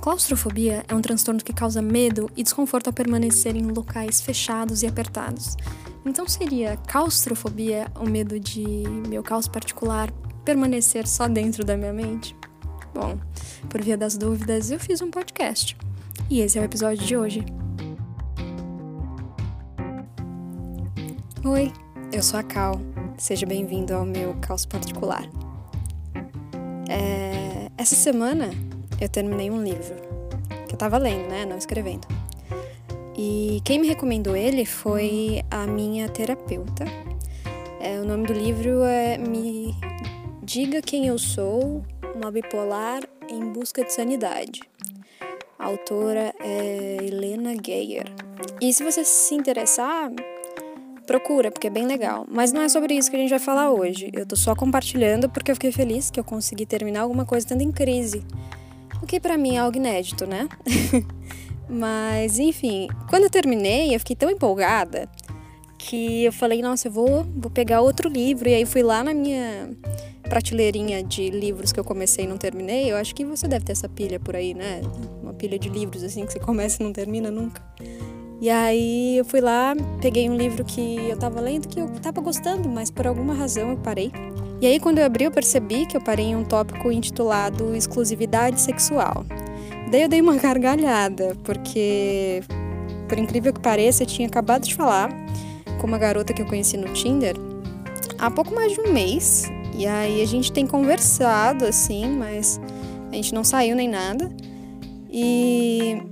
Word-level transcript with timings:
Claustrofobia 0.00 0.84
é 0.88 0.94
um 0.94 1.02
transtorno 1.02 1.42
que 1.42 1.52
causa 1.52 1.82
medo 1.82 2.30
e 2.36 2.42
desconforto 2.42 2.86
ao 2.86 2.92
permanecer 2.92 3.56
em 3.56 3.66
locais 3.66 4.20
fechados 4.20 4.82
e 4.82 4.86
apertados. 4.86 5.56
Então 6.04 6.26
seria 6.26 6.76
claustrofobia 6.76 7.90
o 7.96 8.08
medo 8.08 8.38
de 8.38 8.64
meu 9.08 9.22
caos 9.22 9.48
particular 9.48 10.10
permanecer 10.44 11.06
só 11.06 11.28
dentro 11.28 11.64
da 11.64 11.76
minha 11.76 11.92
mente? 11.92 12.34
Bom, 12.94 13.18
por 13.68 13.82
via 13.82 13.96
das 13.96 14.16
dúvidas, 14.16 14.70
eu 14.70 14.78
fiz 14.78 15.02
um 15.02 15.10
podcast. 15.10 15.76
E 16.30 16.40
esse 16.40 16.58
é 16.58 16.62
o 16.62 16.64
episódio 16.64 17.04
de 17.04 17.16
hoje. 17.16 17.44
Oi, 21.44 21.72
eu 22.12 22.22
sou 22.22 22.38
a 22.38 22.42
Cal. 22.42 22.80
Seja 23.18 23.44
bem-vindo 23.44 23.92
ao 23.94 24.04
meu 24.04 24.34
caos 24.40 24.64
particular. 24.64 25.28
É... 26.88 27.68
Essa 27.76 27.94
semana 27.94 28.50
eu 29.00 29.08
terminei 29.08 29.50
um 29.50 29.62
livro 29.62 29.96
que 30.66 30.74
eu 30.74 30.78
tava 30.78 30.98
lendo, 30.98 31.28
né? 31.28 31.44
Não 31.44 31.56
escrevendo. 31.56 32.06
E 33.16 33.60
quem 33.64 33.80
me 33.80 33.88
recomendou 33.88 34.36
ele 34.36 34.64
foi 34.64 35.42
a 35.50 35.66
minha 35.66 36.08
terapeuta. 36.08 36.84
É, 37.80 37.98
o 38.00 38.04
nome 38.04 38.26
do 38.26 38.32
livro 38.32 38.82
é 38.82 39.18
Me 39.18 39.74
Diga 40.42 40.80
Quem 40.80 41.06
Eu 41.06 41.18
Sou, 41.18 41.82
uma 42.14 42.30
bipolar 42.30 43.02
em 43.28 43.52
busca 43.52 43.84
de 43.84 43.92
sanidade. 43.92 44.60
A 45.58 45.66
autora 45.66 46.32
é 46.38 46.96
Helena 47.02 47.54
Geyer. 47.64 48.06
E 48.60 48.72
se 48.72 48.84
você 48.84 49.04
se 49.04 49.34
interessar, 49.34 50.10
procura, 51.06 51.50
porque 51.50 51.66
é 51.66 51.70
bem 51.70 51.86
legal. 51.86 52.26
Mas 52.30 52.52
não 52.52 52.62
é 52.62 52.68
sobre 52.68 52.94
isso 52.94 53.10
que 53.10 53.16
a 53.16 53.18
gente 53.18 53.30
vai 53.30 53.38
falar 53.38 53.72
hoje. 53.72 54.10
Eu 54.12 54.26
tô 54.26 54.36
só 54.36 54.54
compartilhando 54.54 55.28
porque 55.28 55.50
eu 55.50 55.56
fiquei 55.56 55.72
feliz 55.72 56.10
que 56.10 56.20
eu 56.20 56.24
consegui 56.24 56.66
terminar 56.66 57.00
alguma 57.00 57.24
coisa 57.24 57.46
estando 57.46 57.62
em 57.62 57.72
crise. 57.72 58.24
Que 59.08 59.18
para 59.18 59.36
mim 59.38 59.56
é 59.56 59.58
algo 59.58 59.76
inédito, 59.76 60.26
né? 60.26 60.48
Mas, 61.68 62.38
enfim, 62.38 62.88
quando 63.08 63.24
eu 63.24 63.30
terminei, 63.30 63.94
eu 63.94 63.98
fiquei 63.98 64.14
tão 64.14 64.30
empolgada 64.30 65.08
que 65.78 66.24
eu 66.24 66.32
falei, 66.32 66.60
nossa, 66.60 66.88
eu 66.88 66.92
vou, 66.92 67.24
vou 67.36 67.50
pegar 67.50 67.80
outro 67.80 68.08
livro. 68.08 68.48
E 68.48 68.54
aí 68.54 68.66
fui 68.66 68.82
lá 68.82 69.02
na 69.02 69.14
minha 69.14 69.70
prateleirinha 70.28 71.02
de 71.02 71.30
livros 71.30 71.72
que 71.72 71.80
eu 71.80 71.84
comecei 71.84 72.26
e 72.26 72.28
não 72.28 72.36
terminei. 72.36 72.92
Eu 72.92 72.96
acho 72.96 73.14
que 73.14 73.24
você 73.24 73.48
deve 73.48 73.64
ter 73.64 73.72
essa 73.72 73.88
pilha 73.88 74.20
por 74.20 74.36
aí, 74.36 74.52
né? 74.52 74.82
Uma 75.22 75.32
pilha 75.32 75.58
de 75.58 75.70
livros 75.70 76.04
assim 76.04 76.26
que 76.26 76.32
você 76.32 76.38
começa 76.38 76.82
e 76.82 76.84
não 76.84 76.92
termina 76.92 77.30
nunca. 77.30 77.62
E 78.40 78.50
aí 78.50 79.16
eu 79.16 79.24
fui 79.24 79.40
lá, 79.40 79.74
peguei 80.00 80.28
um 80.28 80.36
livro 80.36 80.64
que 80.64 80.96
eu 81.08 81.16
tava 81.16 81.40
lendo 81.40 81.66
que 81.66 81.80
eu 81.80 81.88
tava 82.00 82.20
gostando, 82.20 82.68
mas 82.68 82.90
por 82.90 83.06
alguma 83.06 83.34
razão 83.34 83.70
eu 83.70 83.78
parei. 83.78 84.12
E 84.60 84.66
aí 84.66 84.80
quando 84.80 84.98
eu 84.98 85.04
abri 85.04 85.24
eu 85.24 85.30
percebi 85.30 85.86
que 85.86 85.96
eu 85.96 86.00
parei 86.00 86.26
em 86.26 86.36
um 86.36 86.44
tópico 86.44 86.90
intitulado 86.90 87.74
exclusividade 87.74 88.60
sexual. 88.60 89.24
Daí 89.90 90.02
eu 90.02 90.08
dei 90.08 90.20
uma 90.20 90.36
gargalhada, 90.38 91.36
porque 91.44 92.42
por 93.08 93.18
incrível 93.18 93.52
que 93.52 93.60
pareça, 93.60 94.02
eu 94.02 94.06
tinha 94.06 94.28
acabado 94.28 94.64
de 94.64 94.74
falar 94.74 95.10
com 95.80 95.86
uma 95.86 95.98
garota 95.98 96.32
que 96.32 96.42
eu 96.42 96.46
conheci 96.46 96.76
no 96.76 96.92
Tinder 96.92 97.36
há 98.18 98.30
pouco 98.30 98.54
mais 98.54 98.72
de 98.72 98.80
um 98.80 98.92
mês. 98.92 99.50
E 99.74 99.86
aí 99.86 100.20
a 100.20 100.26
gente 100.26 100.52
tem 100.52 100.66
conversado 100.66 101.64
assim, 101.64 102.08
mas 102.08 102.60
a 103.10 103.14
gente 103.14 103.32
não 103.32 103.44
saiu 103.44 103.76
nem 103.76 103.88
nada. 103.88 104.30
E 105.10 106.02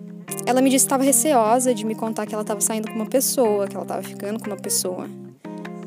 ela 0.47 0.63
me 0.63 0.71
disse 0.71 0.85
que 0.85 0.87
estava 0.87 1.03
receosa 1.03 1.75
de 1.75 1.85
me 1.85 1.95
contar 1.95 2.27
que 2.27 2.35
ela 2.35 2.43
estava 2.43 2.61
saindo 2.61 2.89
com 2.89 2.95
uma 2.95 3.07
pessoa, 3.07 3.67
que 3.67 3.75
ela 3.75 3.85
estava 3.85 4.03
ficando 4.03 4.39
com 4.39 4.47
uma 4.47 4.57
pessoa. 4.57 5.09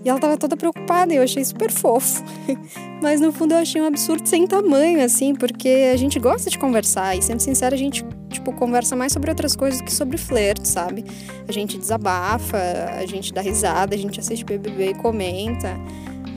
E 0.03 0.09
ela 0.09 0.17
estava 0.17 0.37
toda 0.37 0.55
preocupada 0.55 1.13
e 1.13 1.17
eu 1.17 1.23
achei 1.23 1.43
super 1.43 1.71
fofo. 1.71 2.23
Mas 3.01 3.19
no 3.19 3.31
fundo 3.31 3.53
eu 3.53 3.57
achei 3.57 3.81
um 3.81 3.85
absurdo 3.85 4.27
sem 4.27 4.47
tamanho, 4.47 5.03
assim, 5.03 5.33
porque 5.35 5.89
a 5.93 5.97
gente 5.97 6.19
gosta 6.19 6.49
de 6.49 6.57
conversar 6.57 7.17
e, 7.17 7.21
sendo 7.21 7.41
sincera, 7.41 7.75
a 7.75 7.77
gente, 7.77 8.05
tipo, 8.29 8.53
conversa 8.53 8.95
mais 8.95 9.11
sobre 9.11 9.29
outras 9.29 9.55
coisas 9.55 9.79
do 9.79 9.85
que 9.85 9.93
sobre 9.93 10.17
flerte, 10.17 10.67
sabe? 10.67 11.03
A 11.47 11.51
gente 11.51 11.77
desabafa, 11.77 12.57
a 12.97 13.05
gente 13.05 13.33
dá 13.33 13.41
risada, 13.41 13.95
a 13.95 13.97
gente 13.97 14.19
assiste 14.19 14.45
BBB 14.45 14.91
e 14.91 14.93
comenta. 14.95 15.77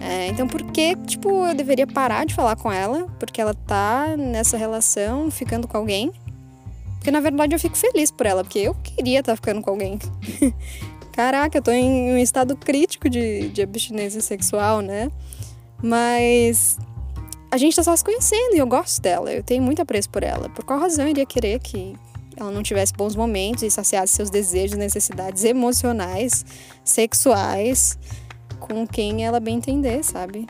É, 0.00 0.26
então, 0.26 0.48
por 0.48 0.62
que, 0.64 0.96
tipo, 1.06 1.46
eu 1.46 1.54
deveria 1.54 1.86
parar 1.86 2.26
de 2.26 2.34
falar 2.34 2.56
com 2.56 2.72
ela? 2.72 3.06
Porque 3.20 3.40
ela 3.40 3.54
tá 3.54 4.16
nessa 4.16 4.56
relação, 4.56 5.30
ficando 5.30 5.68
com 5.68 5.76
alguém. 5.76 6.12
Porque 7.02 7.10
na 7.10 7.18
verdade 7.18 7.52
eu 7.52 7.58
fico 7.58 7.76
feliz 7.76 8.12
por 8.12 8.26
ela, 8.26 8.44
porque 8.44 8.60
eu 8.60 8.76
queria 8.76 9.18
estar 9.18 9.32
tá 9.32 9.36
ficando 9.36 9.60
com 9.60 9.70
alguém. 9.70 9.98
Caraca, 11.12 11.58
eu 11.58 11.62
tô 11.62 11.70
em 11.70 12.14
um 12.14 12.18
estado 12.18 12.56
crítico 12.56 13.08
de, 13.08 13.48
de 13.48 13.62
abstinência 13.62 14.20
sexual, 14.20 14.80
né? 14.80 15.10
Mas 15.82 16.78
a 17.50 17.58
gente 17.58 17.76
tá 17.76 17.82
só 17.82 17.94
se 17.94 18.02
conhecendo 18.02 18.54
e 18.54 18.58
eu 18.58 18.66
gosto 18.66 19.02
dela, 19.02 19.30
eu 19.30 19.42
tenho 19.42 19.62
muito 19.62 19.82
apreço 19.82 20.08
por 20.08 20.22
ela. 20.22 20.48
Por 20.48 20.64
qual 20.64 20.80
razão 20.80 21.04
eu 21.04 21.10
iria 21.10 21.26
querer 21.26 21.58
que 21.60 21.94
ela 22.34 22.50
não 22.50 22.62
tivesse 22.62 22.94
bons 22.94 23.14
momentos 23.14 23.62
e 23.62 23.70
saciasse 23.70 24.14
seus 24.14 24.30
desejos, 24.30 24.78
necessidades 24.78 25.44
emocionais, 25.44 26.46
sexuais, 26.82 27.98
com 28.58 28.86
quem 28.86 29.24
ela 29.24 29.38
bem 29.38 29.56
entender, 29.56 30.02
sabe? 30.02 30.46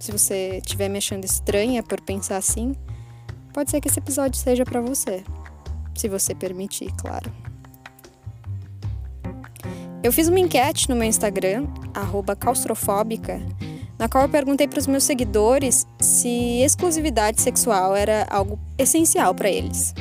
Se 0.00 0.10
você 0.10 0.58
estiver 0.58 0.88
me 0.88 0.98
achando 0.98 1.24
estranha 1.24 1.80
por 1.80 2.00
pensar 2.00 2.38
assim, 2.38 2.74
pode 3.52 3.70
ser 3.70 3.80
que 3.80 3.88
esse 3.88 4.00
episódio 4.00 4.38
seja 4.38 4.64
para 4.64 4.80
você, 4.80 5.22
se 5.94 6.08
você 6.08 6.34
permitir, 6.34 6.92
claro. 6.96 7.43
Eu 10.04 10.12
fiz 10.12 10.28
uma 10.28 10.38
enquete 10.38 10.86
no 10.90 10.94
meu 10.94 11.08
Instagram, 11.08 11.66
claustrofóbica, 12.38 13.40
na 13.98 14.06
qual 14.06 14.24
eu 14.24 14.28
perguntei 14.28 14.68
para 14.68 14.78
os 14.78 14.86
meus 14.86 15.02
seguidores 15.02 15.86
se 15.98 16.60
exclusividade 16.60 17.40
sexual 17.40 17.96
era 17.96 18.26
algo 18.28 18.58
essencial 18.76 19.34
para 19.34 19.48
eles. 19.48 19.94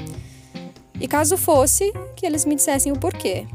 E 0.99 1.07
caso 1.07 1.37
fosse, 1.37 1.93
que 2.17 2.25
eles 2.25 2.43
me 2.43 2.53
dissessem 2.53 2.91
o 2.91 2.99
porquê. 2.99 3.47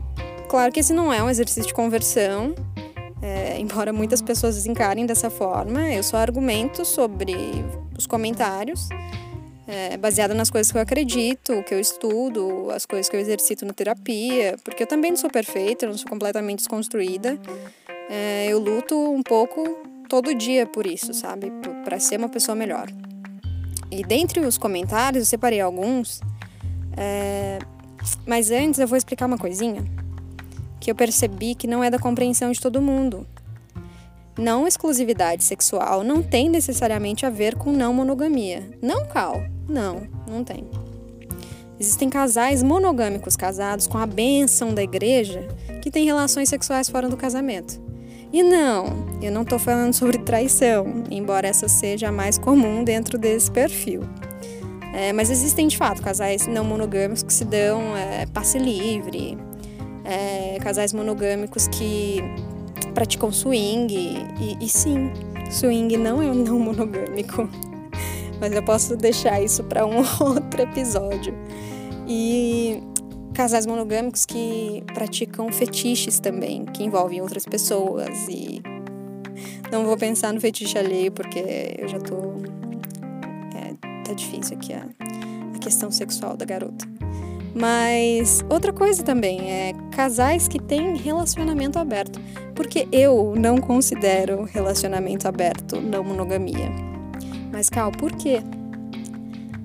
Claro 0.49 0.73
que 0.73 0.81
esse 0.81 0.95
não 0.95 1.13
é 1.13 1.23
um 1.23 1.29
exercício 1.29 1.67
de 1.67 1.75
conversão, 1.75 2.55
é, 3.21 3.59
embora 3.61 3.93
muitas 3.93 4.23
pessoas 4.23 4.65
encarem 4.65 5.05
dessa 5.05 5.29
forma, 5.29 5.93
eu 5.93 6.03
só 6.03 6.17
argumento 6.17 6.83
sobre 6.83 7.37
os 7.95 8.07
comentários 8.07 8.89
é, 9.69 9.99
baseada 9.99 10.33
nas 10.33 10.49
coisas 10.49 10.73
que 10.73 10.79
eu 10.79 10.83
acredito, 10.83 11.63
que 11.65 11.75
eu 11.75 11.79
estudo, 11.79 12.71
as 12.71 12.87
coisas 12.87 13.07
que 13.07 13.15
eu 13.15 13.21
exercito 13.21 13.67
na 13.67 13.75
terapia, 13.75 14.57
porque 14.65 14.83
eu 14.83 14.87
também 14.87 15.11
não 15.11 15.19
sou 15.19 15.29
perfeita, 15.29 15.85
eu 15.85 15.91
não 15.91 15.99
sou 15.99 16.09
completamente 16.09 16.61
desconstruída. 16.61 17.39
É, 18.09 18.47
eu 18.49 18.59
luto 18.59 18.97
um 18.97 19.23
pouco 19.23 19.63
todo 20.09 20.35
dia 20.35 20.67
por 20.67 20.87
isso, 20.87 21.13
sabe? 21.13 21.53
Para 21.85 22.01
ser 22.01 22.19
uma 22.19 22.31
pessoa 22.31 22.57
melhor. 22.57 22.89
E 23.91 24.03
dentre 24.03 24.41
os 24.41 24.57
comentários, 24.57 25.25
eu 25.25 25.27
separei 25.27 25.61
alguns. 25.61 26.21
É, 26.97 27.59
mas 28.27 28.51
antes 28.51 28.81
eu 28.81 28.89
vou 28.89 28.97
explicar 28.97 29.27
uma 29.27 29.39
coisinha 29.39 29.85
que 30.81 30.91
eu 30.91 30.95
percebi 30.95 31.55
que 31.55 31.67
não 31.67 31.85
é 31.85 31.91
da 31.91 31.99
compreensão 31.99 32.51
de 32.51 32.59
todo 32.59 32.81
mundo. 32.81 33.27
Não 34.39 34.67
exclusividade 34.67 35.45
sexual 35.45 36.03
não 36.03 36.23
tem 36.23 36.49
necessariamente 36.49 37.27
a 37.27 37.31
ver 37.31 37.57
com 37.57 37.71
não 37.71 37.93
monogamia. 37.93 38.71
Não, 38.81 39.07
Cal. 39.07 39.58
Não, 39.69 40.03
não 40.27 40.43
tem. 40.43 40.65
Existem 41.79 42.09
casais 42.09 42.63
monogâmicos 42.63 43.37
casados 43.37 43.87
com 43.87 43.99
a 43.99 44.07
bênção 44.07 44.75
da 44.75 44.83
igreja 44.83 45.47
que 45.81 45.91
têm 45.91 46.05
relações 46.05 46.49
sexuais 46.49 46.89
fora 46.89 47.09
do 47.09 47.17
casamento. 47.17 47.81
E 48.33 48.43
não, 48.43 49.07
eu 49.23 49.31
não 49.31 49.43
estou 49.43 49.59
falando 49.59 49.95
sobre 49.95 50.19
traição, 50.19 51.05
embora 51.11 51.47
essa 51.47 51.69
seja 51.69 52.09
a 52.09 52.13
mais 52.13 52.37
comum 52.37 52.83
dentro 52.83 53.17
desse 53.17 53.51
perfil. 53.51 54.03
É, 54.93 55.13
mas 55.13 55.31
existem 55.31 55.69
de 55.69 55.77
fato 55.77 56.03
casais 56.03 56.47
não 56.47 56.65
monogâmicos 56.65 57.23
que 57.23 57.33
se 57.33 57.45
dão 57.45 57.97
é, 57.97 58.27
passe 58.27 58.59
livre, 58.59 59.39
é, 60.05 60.59
casais 60.61 60.93
monogâmicos 60.93 61.69
que 61.69 62.23
praticam 62.93 63.31
swing, 63.31 63.95
e, 64.41 64.57
e 64.61 64.69
sim, 64.69 65.11
swing 65.51 65.97
não 65.97 66.21
é 66.21 66.27
um 66.27 66.35
não 66.35 66.59
monogâmico 66.59 67.49
mas 68.41 68.53
eu 68.53 68.63
posso 68.63 68.97
deixar 68.97 69.43
isso 69.43 69.65
para 69.65 69.87
um 69.87 69.99
outro 70.21 70.63
episódio. 70.63 71.35
E 72.07 72.83
casais 73.35 73.67
monogâmicos 73.67 74.25
que 74.27 74.83
praticam 74.95 75.53
fetiches 75.53 76.19
também, 76.19 76.65
que 76.65 76.83
envolvem 76.83 77.21
outras 77.21 77.45
pessoas 77.45 78.27
e 78.29 78.61
não 79.71 79.85
vou 79.85 79.97
pensar 79.97 80.33
no 80.33 80.41
fetiche 80.41 80.79
alheio 80.79 81.13
porque 81.13 81.77
eu 81.79 81.87
já 81.87 82.01
tô 82.01 82.17
é, 83.55 83.75
tá 84.05 84.13
difícil 84.13 84.57
aqui 84.57 84.73
a, 84.73 84.87
a 85.55 85.59
questão 85.59 85.91
sexual 85.91 86.37
da 86.37 86.45
garota. 86.45 86.85
Mas 87.55 88.45
outra 88.49 88.73
coisa 88.73 89.03
também 89.03 89.51
é 89.51 89.73
casais 89.93 90.49
que 90.49 90.61
têm 90.61 90.97
relacionamento 90.97 91.79
aberto, 91.79 92.21
porque 92.55 92.87
eu 92.93 93.35
não 93.37 93.59
considero 93.59 94.45
relacionamento 94.45 95.27
aberto 95.27 95.81
não 95.81 96.05
monogamia. 96.05 96.88
Mas, 97.53 97.69
Cal, 97.69 97.91
por 97.93 98.13
quê? 98.13 98.43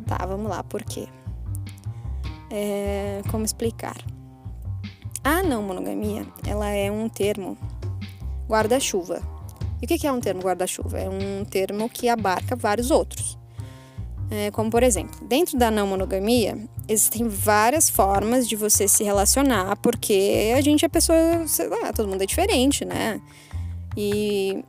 Tá, 0.06 0.26
vamos 0.26 0.50
lá, 0.50 0.64
por 0.64 0.84
quê? 0.84 1.08
É, 2.50 3.22
como 3.32 3.46
explicar? 3.46 3.98
A 5.24 5.42
não 5.42 5.64
monogamia, 5.64 6.26
ela 6.46 6.70
é 6.70 6.92
um 6.92 7.08
termo 7.08 7.58
guarda-chuva. 8.48 9.22
E 9.82 9.86
o 9.86 9.88
que 9.88 10.06
é 10.08 10.12
um 10.12 10.20
termo 10.20 10.42
guarda-chuva? 10.42 11.00
É 11.00 11.10
um 11.10 11.44
termo 11.46 11.90
que 11.90 12.08
abarca 12.08 12.56
vários 12.56 12.92
outros. 12.92 13.38
É, 14.32 14.50
como 14.52 14.70
por 14.70 14.84
exemplo, 14.84 15.28
dentro 15.28 15.58
da 15.58 15.70
não 15.70 15.88
monogamia, 15.88 16.58
existem 16.88 17.28
várias 17.28 17.90
formas 17.90 18.48
de 18.48 18.56
você 18.56 18.88
se 18.88 19.04
relacionar, 19.04 19.76
porque 19.78 20.54
a 20.58 20.62
gente 20.62 20.84
é 20.84 20.88
pessoa, 20.88 21.48
sei 21.48 21.68
lá, 21.68 21.94
todo 21.94 22.10
mundo 22.10 22.22
é 22.22 22.26
diferente, 22.26 22.84
né? 22.84 23.22
E 23.96 24.64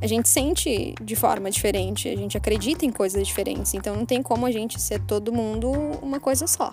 a 0.00 0.06
gente 0.06 0.28
sente 0.28 0.94
de 1.02 1.14
forma 1.14 1.50
diferente, 1.50 2.08
a 2.08 2.16
gente 2.16 2.36
acredita 2.36 2.86
em 2.86 2.90
coisas 2.90 3.26
diferentes, 3.26 3.74
então 3.74 3.94
não 3.94 4.06
tem 4.06 4.22
como 4.22 4.46
a 4.46 4.50
gente 4.50 4.80
ser 4.80 5.00
todo 5.00 5.32
mundo 5.32 5.70
uma 6.02 6.18
coisa 6.18 6.46
só. 6.46 6.72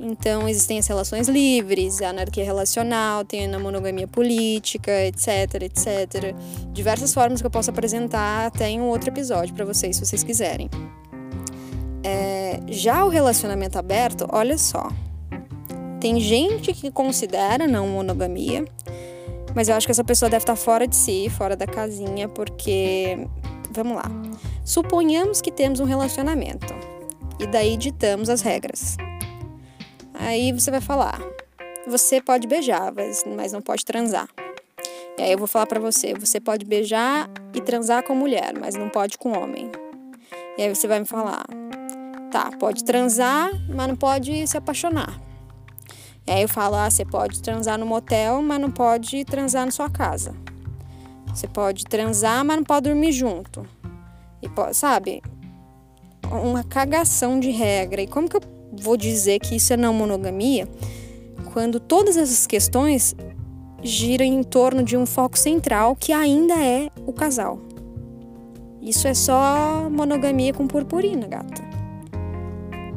Então, 0.00 0.48
existem 0.48 0.78
as 0.78 0.86
relações 0.86 1.28
livres, 1.28 2.00
a 2.02 2.10
anarquia 2.10 2.44
relacional, 2.44 3.24
tem 3.24 3.52
a 3.52 3.58
monogamia 3.58 4.06
política, 4.06 4.92
etc, 5.04 5.62
etc. 5.62 6.36
Diversas 6.72 7.12
formas 7.12 7.40
que 7.40 7.46
eu 7.46 7.50
posso 7.50 7.70
apresentar 7.70 8.46
até 8.46 8.68
em 8.68 8.80
um 8.80 8.84
outro 8.84 9.10
episódio 9.10 9.52
para 9.54 9.64
vocês, 9.64 9.96
se 9.96 10.06
vocês 10.06 10.22
quiserem. 10.22 10.70
É, 12.04 12.60
já 12.68 13.04
o 13.04 13.08
relacionamento 13.08 13.76
aberto, 13.76 14.28
olha 14.30 14.56
só. 14.56 14.88
Tem 16.00 16.20
gente 16.20 16.72
que 16.72 16.92
considera 16.92 17.66
não 17.66 17.88
monogamia, 17.88 18.64
mas 19.54 19.68
eu 19.68 19.74
acho 19.74 19.86
que 19.86 19.92
essa 19.92 20.04
pessoa 20.04 20.30
deve 20.30 20.42
estar 20.42 20.56
fora 20.56 20.86
de 20.86 20.96
si, 20.96 21.28
fora 21.30 21.56
da 21.56 21.66
casinha, 21.66 22.28
porque. 22.28 23.26
Vamos 23.70 23.96
lá. 23.96 24.04
Suponhamos 24.64 25.40
que 25.40 25.52
temos 25.52 25.78
um 25.78 25.84
relacionamento 25.84 26.74
e 27.38 27.46
daí 27.46 27.76
ditamos 27.76 28.28
as 28.28 28.40
regras. 28.40 28.96
Aí 30.14 30.52
você 30.52 30.70
vai 30.70 30.80
falar: 30.80 31.20
você 31.86 32.20
pode 32.20 32.46
beijar, 32.46 32.92
mas 33.36 33.52
não 33.52 33.60
pode 33.60 33.84
transar. 33.84 34.28
E 35.16 35.22
aí 35.22 35.32
eu 35.32 35.38
vou 35.38 35.46
falar 35.46 35.66
para 35.66 35.80
você: 35.80 36.14
você 36.14 36.40
pode 36.40 36.64
beijar 36.64 37.30
e 37.54 37.60
transar 37.60 38.02
com 38.02 38.14
mulher, 38.14 38.52
mas 38.58 38.74
não 38.74 38.88
pode 38.88 39.18
com 39.18 39.36
homem. 39.36 39.70
E 40.56 40.62
aí 40.62 40.74
você 40.74 40.86
vai 40.86 41.00
me 41.00 41.06
falar: 41.06 41.44
tá, 42.30 42.50
pode 42.58 42.84
transar, 42.84 43.50
mas 43.68 43.88
não 43.88 43.96
pode 43.96 44.46
se 44.46 44.56
apaixonar. 44.56 45.27
E 46.28 46.30
aí 46.30 46.42
eu 46.42 46.48
falo: 46.48 46.74
ah, 46.76 46.90
você 46.90 47.06
pode 47.06 47.40
transar 47.40 47.78
no 47.78 47.86
motel, 47.86 48.42
mas 48.42 48.60
não 48.60 48.70
pode 48.70 49.24
transar 49.24 49.64
na 49.64 49.72
sua 49.72 49.88
casa. 49.88 50.34
Você 51.34 51.48
pode 51.48 51.84
transar, 51.84 52.44
mas 52.44 52.58
não 52.58 52.64
pode 52.64 52.90
dormir 52.90 53.12
junto. 53.12 53.66
E 54.42 54.48
pode, 54.48 54.76
sabe? 54.76 55.22
Uma 56.30 56.62
cagação 56.62 57.40
de 57.40 57.50
regra. 57.50 58.02
E 58.02 58.06
como 58.06 58.28
que 58.28 58.36
eu 58.36 58.42
vou 58.72 58.94
dizer 58.94 59.38
que 59.38 59.56
isso 59.56 59.72
é 59.72 59.76
não 59.76 59.94
monogamia 59.94 60.68
quando 61.54 61.80
todas 61.80 62.18
essas 62.18 62.46
questões 62.46 63.16
giram 63.82 64.26
em 64.26 64.42
torno 64.42 64.82
de 64.82 64.98
um 64.98 65.06
foco 65.06 65.38
central 65.38 65.96
que 65.96 66.12
ainda 66.12 66.54
é 66.54 66.90
o 67.06 67.12
casal. 67.12 67.58
Isso 68.82 69.08
é 69.08 69.14
só 69.14 69.88
monogamia 69.90 70.52
com 70.52 70.66
purpurina, 70.66 71.26
gata. 71.26 71.67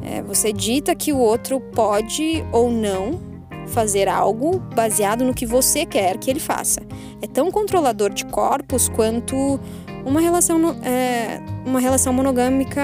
É, 0.03 0.21
você 0.21 0.51
dita 0.51 0.95
que 0.95 1.13
o 1.13 1.17
outro 1.17 1.59
pode 1.59 2.43
ou 2.51 2.71
não 2.71 3.19
fazer 3.67 4.07
algo 4.07 4.59
baseado 4.75 5.23
no 5.23 5.33
que 5.33 5.45
você 5.45 5.85
quer 5.85 6.17
que 6.17 6.29
ele 6.29 6.39
faça. 6.39 6.81
É 7.21 7.27
tão 7.27 7.51
controlador 7.51 8.09
de 8.09 8.25
corpos 8.25 8.89
quanto 8.89 9.59
uma 10.05 10.19
relação, 10.19 10.75
é, 10.83 11.39
uma 11.65 11.79
relação 11.79 12.11
monogâmica 12.11 12.81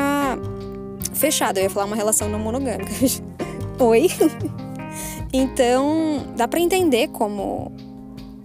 fechada. 1.13 1.59
Eu 1.59 1.63
ia 1.63 1.69
falar 1.69 1.85
uma 1.85 1.95
relação 1.95 2.29
não 2.29 2.39
monogâmica. 2.39 2.91
Oi? 3.79 4.07
então, 5.33 6.25
dá 6.35 6.47
para 6.47 6.59
entender 6.59 7.09
como 7.09 7.71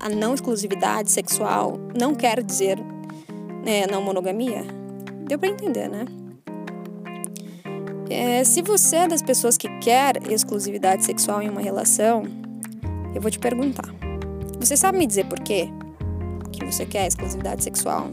a 0.00 0.08
não 0.08 0.34
exclusividade 0.34 1.10
sexual 1.10 1.78
não 1.96 2.14
quer 2.14 2.42
dizer 2.42 2.78
né, 3.64 3.86
não 3.86 4.02
monogamia? 4.02 4.64
Deu 5.26 5.38
para 5.38 5.48
entender, 5.48 5.88
né? 5.88 6.04
É, 8.12 8.44
se 8.44 8.60
você 8.60 8.96
é 8.96 9.08
das 9.08 9.22
pessoas 9.22 9.56
que 9.56 9.68
quer 9.78 10.18
exclusividade 10.30 11.02
sexual 11.02 11.40
em 11.40 11.48
uma 11.48 11.62
relação, 11.62 12.24
eu 13.14 13.22
vou 13.22 13.30
te 13.30 13.38
perguntar. 13.38 13.88
Você 14.60 14.76
sabe 14.76 14.98
me 14.98 15.06
dizer 15.06 15.24
por 15.24 15.40
quê 15.40 15.68
que 16.52 16.62
você 16.62 16.84
quer 16.84 17.06
exclusividade 17.06 17.64
sexual? 17.64 18.10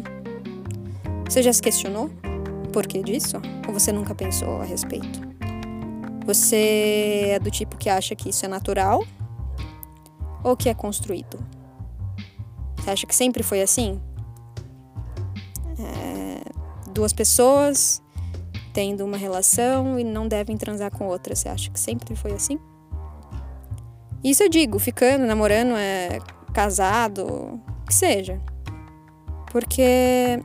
Você 1.30 1.44
já 1.44 1.52
se 1.52 1.62
questionou? 1.62 2.10
Por 2.72 2.88
que 2.88 3.04
disso? 3.04 3.42
Ou 3.68 3.74
você 3.74 3.92
nunca 3.92 4.16
pensou 4.16 4.62
a 4.62 4.64
respeito? 4.64 5.20
Você 6.26 7.32
é 7.32 7.40
do 7.40 7.52
tipo 7.52 7.76
que 7.76 7.90
acha 7.90 8.16
que 8.16 8.30
isso 8.30 8.46
é 8.46 8.48
natural 8.48 9.04
ou 10.44 10.56
que 10.56 10.70
é 10.70 10.74
construído? 10.74 11.38
Você 12.78 12.90
acha 12.90 13.06
que 13.06 13.16
sempre 13.16 13.44
foi 13.44 13.62
assim? 13.62 14.00
É, 15.78 16.42
duas 16.94 17.12
pessoas 17.12 18.02
tendo 18.80 19.04
uma 19.04 19.18
relação 19.18 20.00
e 20.00 20.06
não 20.06 20.26
devem 20.26 20.56
transar 20.56 20.90
com 20.90 21.06
outra. 21.06 21.36
Você 21.36 21.50
acha 21.50 21.70
que 21.70 21.78
sempre 21.78 22.16
foi 22.16 22.32
assim? 22.32 22.58
Isso 24.24 24.42
eu 24.42 24.48
digo, 24.48 24.80
ficando, 24.80 25.26
namorando, 25.26 25.76
é 25.76 26.20
casado, 26.54 27.60
que 27.86 27.94
seja. 27.94 28.40
Porque 29.52 30.42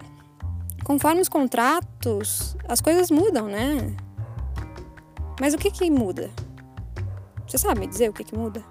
conforme 0.83 1.21
os 1.21 1.29
contratos, 1.29 2.57
as 2.67 2.81
coisas 2.81 3.09
mudam, 3.09 3.47
né? 3.47 3.95
Mas 5.41 5.55
o 5.55 5.57
que 5.57 5.71
que 5.71 5.89
muda? 5.89 6.29
Você 7.47 7.57
sabe 7.57 7.79
me 7.79 7.87
dizer 7.87 8.11
o 8.11 8.13
que 8.13 8.25
que 8.25 8.37
muda? 8.37 8.65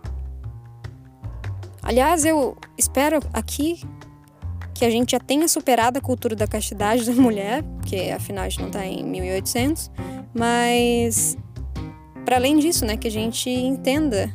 Aliás, 1.82 2.26
eu 2.26 2.58
espero 2.78 3.20
aqui 3.32 3.82
que 4.74 4.84
a 4.86 4.90
gente 4.90 5.12
já 5.12 5.20
tenha 5.20 5.48
superado 5.48 6.00
a 6.00 6.02
cultura 6.02 6.36
da 6.36 6.48
castidade 6.48 7.06
da 7.06 7.14
mulher, 7.14 7.64
porque 7.78 8.12
afinal 8.16 8.46
a 8.46 8.50
gente 8.50 8.62
não 8.62 8.68
está 8.68 8.86
em 8.86 9.04
1800, 9.04 9.92
mas 10.34 11.38
para 12.26 12.38
além 12.38 12.58
disso, 12.58 12.86
né, 12.86 12.98
que 12.98 13.08
a 13.08 13.12
gente 13.12 13.50
entenda 13.50 14.32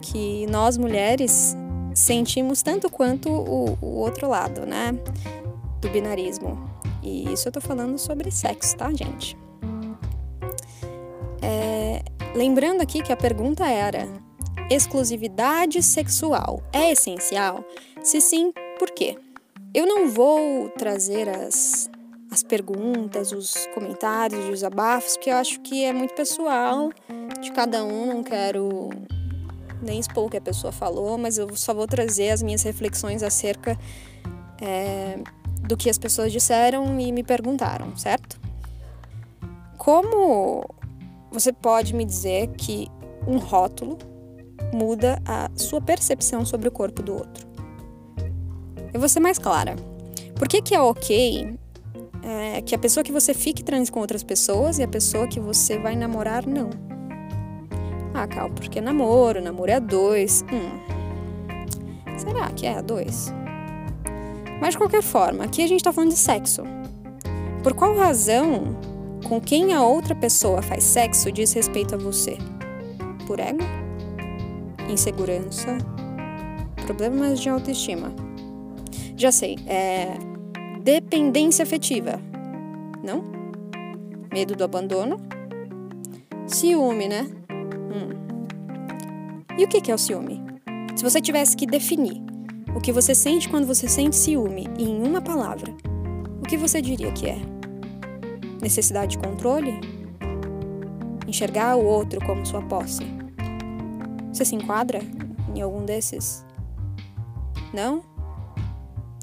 que 0.00 0.46
nós 0.46 0.76
mulheres 0.76 1.56
sentimos 1.94 2.62
tanto 2.62 2.88
quanto 2.88 3.28
o, 3.28 3.78
o 3.80 3.96
outro 3.96 4.28
lado, 4.28 4.64
né? 4.64 4.92
do 5.80 5.88
binarismo. 5.88 6.58
E 7.02 7.32
isso 7.32 7.48
eu 7.48 7.52
tô 7.52 7.60
falando 7.60 7.98
sobre 7.98 8.30
sexo, 8.30 8.76
tá, 8.76 8.90
gente? 8.92 9.36
É, 11.40 12.02
lembrando 12.34 12.80
aqui 12.80 13.02
que 13.02 13.12
a 13.12 13.16
pergunta 13.16 13.66
era: 13.66 14.08
exclusividade 14.70 15.82
sexual 15.82 16.62
é 16.72 16.92
essencial? 16.92 17.64
Se 18.02 18.20
sim, 18.20 18.52
por 18.78 18.90
quê? 18.90 19.18
Eu 19.74 19.86
não 19.86 20.08
vou 20.08 20.70
trazer 20.70 21.28
as, 21.28 21.90
as 22.30 22.42
perguntas, 22.42 23.32
os 23.32 23.66
comentários, 23.74 24.44
os 24.44 24.50
desabafos, 24.50 25.16
porque 25.16 25.30
eu 25.30 25.36
acho 25.36 25.60
que 25.60 25.84
é 25.84 25.92
muito 25.92 26.14
pessoal 26.14 26.90
de 27.40 27.52
cada 27.52 27.84
um, 27.84 28.06
não 28.06 28.22
quero 28.22 28.90
nem 29.82 30.00
expor 30.00 30.26
o 30.26 30.30
que 30.30 30.36
a 30.36 30.40
pessoa 30.40 30.72
falou, 30.72 31.18
mas 31.18 31.38
eu 31.38 31.54
só 31.56 31.74
vou 31.74 31.86
trazer 31.86 32.30
as 32.30 32.42
minhas 32.42 32.62
reflexões 32.62 33.22
acerca 33.22 33.78
é, 34.60 35.18
do 35.66 35.76
que 35.76 35.88
as 35.88 35.98
pessoas 35.98 36.32
disseram 36.32 36.98
e 36.98 37.12
me 37.12 37.22
perguntaram, 37.22 37.96
certo? 37.96 38.40
Como 39.76 40.64
você 41.30 41.52
pode 41.52 41.94
me 41.94 42.04
dizer 42.04 42.48
que 42.56 42.88
um 43.26 43.38
rótulo 43.38 43.98
muda 44.72 45.20
a 45.24 45.50
sua 45.56 45.80
percepção 45.80 46.44
sobre 46.44 46.68
o 46.68 46.72
corpo 46.72 47.02
do 47.02 47.14
outro? 47.14 47.47
Eu 48.92 49.00
vou 49.00 49.08
ser 49.08 49.20
mais 49.20 49.38
clara. 49.38 49.76
Por 50.34 50.48
que, 50.48 50.62
que 50.62 50.74
é 50.74 50.80
ok 50.80 51.58
é, 52.22 52.60
que 52.62 52.74
a 52.74 52.78
pessoa 52.78 53.04
que 53.04 53.12
você 53.12 53.34
fique 53.34 53.62
trans 53.62 53.90
com 53.90 54.00
outras 54.00 54.22
pessoas 54.22 54.78
e 54.78 54.82
a 54.82 54.88
pessoa 54.88 55.26
que 55.26 55.40
você 55.40 55.78
vai 55.78 55.96
namorar 55.96 56.46
não? 56.46 56.70
Ah, 58.14 58.26
Cal, 58.26 58.50
porque 58.50 58.80
namoro, 58.80 59.40
namoro 59.42 59.70
é 59.70 59.74
a 59.74 59.78
dois. 59.78 60.44
Hum. 60.52 60.78
Será 62.16 62.50
que 62.50 62.66
é 62.66 62.78
a 62.78 62.80
dois? 62.80 63.32
Mas 64.60 64.70
de 64.70 64.78
qualquer 64.78 65.02
forma, 65.02 65.44
aqui 65.44 65.62
a 65.62 65.66
gente 65.66 65.80
está 65.80 65.92
falando 65.92 66.10
de 66.10 66.18
sexo. 66.18 66.62
Por 67.62 67.74
qual 67.74 67.96
razão 67.96 68.76
com 69.28 69.40
quem 69.40 69.72
a 69.72 69.82
outra 69.82 70.14
pessoa 70.14 70.62
faz 70.62 70.84
sexo 70.84 71.30
diz 71.30 71.52
respeito 71.52 71.94
a 71.94 71.98
você? 71.98 72.38
Por 73.26 73.38
ego? 73.38 73.58
Insegurança? 74.88 75.78
Problemas 76.86 77.40
de 77.40 77.48
autoestima? 77.48 78.27
Já 79.18 79.32
sei, 79.32 79.56
é. 79.66 80.16
Dependência 80.80 81.64
afetiva. 81.64 82.20
Não? 83.02 83.24
Medo 84.32 84.54
do 84.54 84.62
abandono? 84.62 85.16
Ciúme, 86.46 87.08
né? 87.08 87.26
Hum. 87.92 88.10
E 89.58 89.64
o 89.64 89.68
que 89.68 89.90
é 89.90 89.94
o 89.94 89.98
ciúme? 89.98 90.40
Se 90.94 91.02
você 91.02 91.20
tivesse 91.20 91.56
que 91.56 91.66
definir 91.66 92.22
o 92.76 92.80
que 92.80 92.92
você 92.92 93.12
sente 93.12 93.48
quando 93.48 93.66
você 93.66 93.88
sente 93.88 94.14
ciúme 94.14 94.68
em 94.78 95.02
uma 95.02 95.20
palavra, 95.20 95.74
o 96.40 96.46
que 96.46 96.56
você 96.56 96.80
diria 96.80 97.10
que 97.10 97.26
é? 97.26 97.38
Necessidade 98.62 99.16
de 99.16 99.18
controle? 99.18 99.80
Enxergar 101.26 101.74
o 101.74 101.84
outro 101.84 102.24
como 102.24 102.46
sua 102.46 102.62
posse? 102.62 103.02
Você 104.32 104.44
se 104.44 104.54
enquadra 104.54 105.00
em 105.52 105.60
algum 105.60 105.84
desses? 105.84 106.46
Não? 107.74 108.17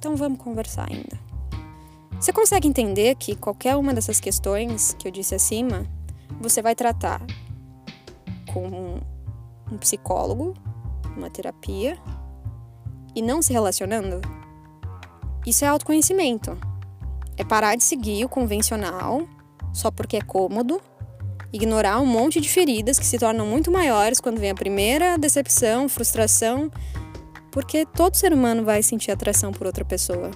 Então 0.05 0.15
vamos 0.15 0.37
conversar 0.37 0.87
ainda. 0.87 1.19
Você 2.19 2.31
consegue 2.31 2.67
entender 2.67 3.15
que 3.15 3.35
qualquer 3.35 3.75
uma 3.75 3.91
dessas 3.91 4.19
questões 4.19 4.95
que 4.99 5.07
eu 5.07 5.11
disse 5.11 5.33
acima, 5.33 5.83
você 6.39 6.61
vai 6.61 6.75
tratar 6.75 7.19
com 8.53 8.99
um 9.71 9.77
psicólogo, 9.79 10.53
uma 11.17 11.27
terapia 11.31 11.97
e 13.15 13.21
não 13.23 13.41
se 13.41 13.51
relacionando? 13.51 14.21
Isso 15.43 15.65
é 15.65 15.69
autoconhecimento. 15.69 16.55
É 17.35 17.43
parar 17.43 17.75
de 17.75 17.83
seguir 17.83 18.25
o 18.25 18.29
convencional 18.29 19.27
só 19.73 19.89
porque 19.89 20.17
é 20.17 20.21
cômodo, 20.21 20.79
ignorar 21.51 21.99
um 21.99 22.05
monte 22.05 22.39
de 22.39 22.47
feridas 22.47 22.99
que 22.99 23.07
se 23.07 23.17
tornam 23.17 23.47
muito 23.47 23.71
maiores 23.71 24.19
quando 24.19 24.39
vem 24.39 24.51
a 24.51 24.55
primeira 24.55 25.17
decepção, 25.17 25.89
frustração, 25.89 26.69
porque 27.55 27.85
todo 27.85 28.15
ser 28.15 28.33
humano 28.33 28.65
vai 28.65 28.83
sentir 28.83 29.11
atração 29.11 29.53
por 29.53 29.65
outra 29.65 29.85
pessoa. 29.85 30.29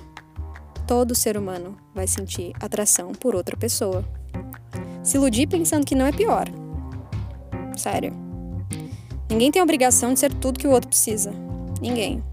Todo 0.87 1.13
ser 1.13 1.35
humano 1.35 1.75
vai 1.93 2.07
sentir 2.07 2.53
atração 2.61 3.11
por 3.11 3.35
outra 3.35 3.57
pessoa. 3.57 4.05
Se 5.03 5.17
iludir 5.17 5.45
pensando 5.45 5.85
que 5.85 5.95
não 5.95 6.05
é 6.05 6.13
pior. 6.13 6.47
Sério. 7.75 8.13
Ninguém 9.29 9.51
tem 9.51 9.59
a 9.59 9.63
obrigação 9.63 10.13
de 10.13 10.21
ser 10.21 10.33
tudo 10.33 10.57
que 10.57 10.65
o 10.65 10.71
outro 10.71 10.87
precisa. 10.87 11.33
Ninguém. 11.81 12.23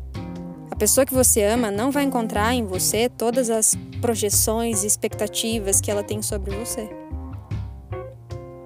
A 0.70 0.76
pessoa 0.76 1.04
que 1.04 1.12
você 1.12 1.42
ama 1.42 1.68
não 1.68 1.90
vai 1.90 2.04
encontrar 2.04 2.54
em 2.54 2.64
você 2.64 3.08
todas 3.08 3.50
as 3.50 3.76
projeções 4.00 4.84
e 4.84 4.86
expectativas 4.86 5.80
que 5.80 5.90
ela 5.90 6.04
tem 6.04 6.22
sobre 6.22 6.54
você. 6.54 6.88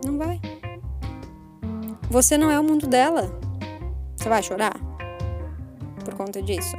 Não 0.05 0.19
vai. 0.19 0.39
Você 2.11 2.37
não 2.37 2.50
é 2.50 2.61
o 2.61 2.62
mundo 2.62 2.87
dela. 2.87 3.33
Você 4.15 4.29
vai 4.29 4.43
chorar 4.43 4.90
conta 6.21 6.43
disso? 6.43 6.77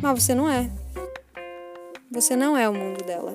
Mas 0.00 0.22
você 0.22 0.32
não 0.32 0.48
é. 0.48 0.70
Você 2.08 2.36
não 2.36 2.56
é 2.56 2.68
o 2.68 2.72
mundo 2.72 3.02
dela. 3.04 3.34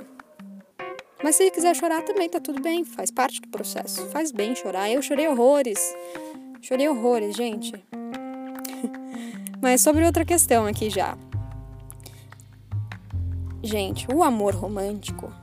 Mas 1.21 1.35
se 1.35 1.51
quiser 1.51 1.75
chorar 1.75 2.03
também 2.03 2.29
tá 2.29 2.39
tudo 2.39 2.61
bem, 2.61 2.85
faz 2.85 3.11
parte 3.11 3.41
do 3.41 3.49
processo. 3.49 4.07
Faz 4.11 4.31
bem 4.31 4.55
chorar. 4.55 4.89
Eu 4.89 5.01
chorei 5.01 5.27
horrores. 5.27 5.77
Chorei 6.61 6.87
horrores, 6.87 7.35
gente. 7.35 7.73
Mas 9.61 9.81
sobre 9.81 10.05
outra 10.05 10.23
questão 10.23 10.65
aqui 10.65 10.89
já. 10.89 11.17
Gente, 13.61 14.07
o 14.09 14.23
amor 14.23 14.55
romântico 14.55 15.33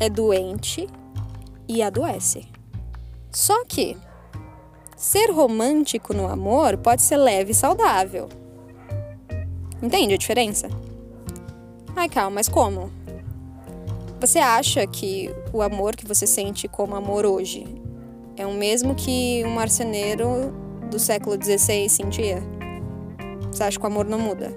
é 0.00 0.10
doente 0.10 0.88
e 1.68 1.82
adoece. 1.82 2.48
Só 3.30 3.64
que 3.64 3.96
ser 4.96 5.30
romântico 5.30 6.12
no 6.12 6.26
amor 6.26 6.76
pode 6.78 7.02
ser 7.02 7.16
leve 7.16 7.52
e 7.52 7.54
saudável. 7.54 8.39
Entende 9.82 10.14
a 10.14 10.18
diferença? 10.18 10.68
Ai, 11.96 12.08
calma, 12.08 12.32
mas 12.32 12.48
como? 12.48 12.90
Você 14.20 14.38
acha 14.38 14.86
que 14.86 15.30
o 15.52 15.62
amor 15.62 15.96
que 15.96 16.06
você 16.06 16.26
sente 16.26 16.68
como 16.68 16.94
amor 16.94 17.24
hoje 17.24 17.64
é 18.36 18.46
o 18.46 18.52
mesmo 18.52 18.94
que 18.94 19.42
um 19.46 19.50
marceneiro 19.50 20.52
do 20.90 20.98
século 20.98 21.42
XVI 21.42 21.88
sentia? 21.88 22.42
Você 23.50 23.62
acha 23.62 23.78
que 23.78 23.84
o 23.84 23.88
amor 23.88 24.04
não 24.04 24.18
muda? 24.18 24.54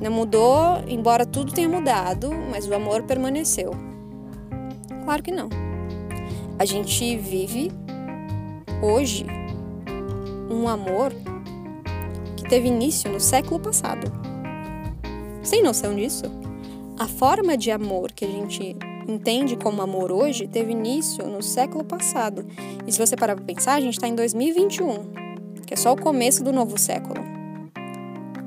Não 0.00 0.10
mudou, 0.10 0.82
embora 0.88 1.26
tudo 1.26 1.52
tenha 1.52 1.68
mudado, 1.68 2.30
mas 2.50 2.66
o 2.66 2.74
amor 2.74 3.02
permaneceu. 3.02 3.72
Claro 5.04 5.22
que 5.22 5.30
não. 5.30 5.48
A 6.58 6.64
gente 6.64 7.16
vive 7.16 7.70
hoje 8.82 9.26
um 10.50 10.66
amor 10.66 11.12
teve 12.48 12.68
início 12.68 13.10
no 13.10 13.20
século 13.20 13.60
passado. 13.60 14.10
Sem 15.42 15.62
noção 15.62 15.94
disso? 15.94 16.24
A 16.98 17.06
forma 17.06 17.56
de 17.56 17.70
amor 17.70 18.12
que 18.12 18.24
a 18.24 18.28
gente 18.28 18.76
entende 19.08 19.56
como 19.56 19.82
amor 19.82 20.10
hoje 20.10 20.48
teve 20.48 20.72
início 20.72 21.26
no 21.26 21.42
século 21.42 21.84
passado. 21.84 22.46
E 22.86 22.92
se 22.92 22.98
você 22.98 23.16
parar 23.16 23.36
para 23.36 23.44
pensar, 23.44 23.74
a 23.74 23.80
gente 23.80 23.94
está 23.94 24.08
em 24.08 24.14
2021, 24.14 25.62
que 25.66 25.74
é 25.74 25.76
só 25.76 25.92
o 25.92 26.00
começo 26.00 26.42
do 26.42 26.52
novo 26.52 26.78
século. 26.78 27.22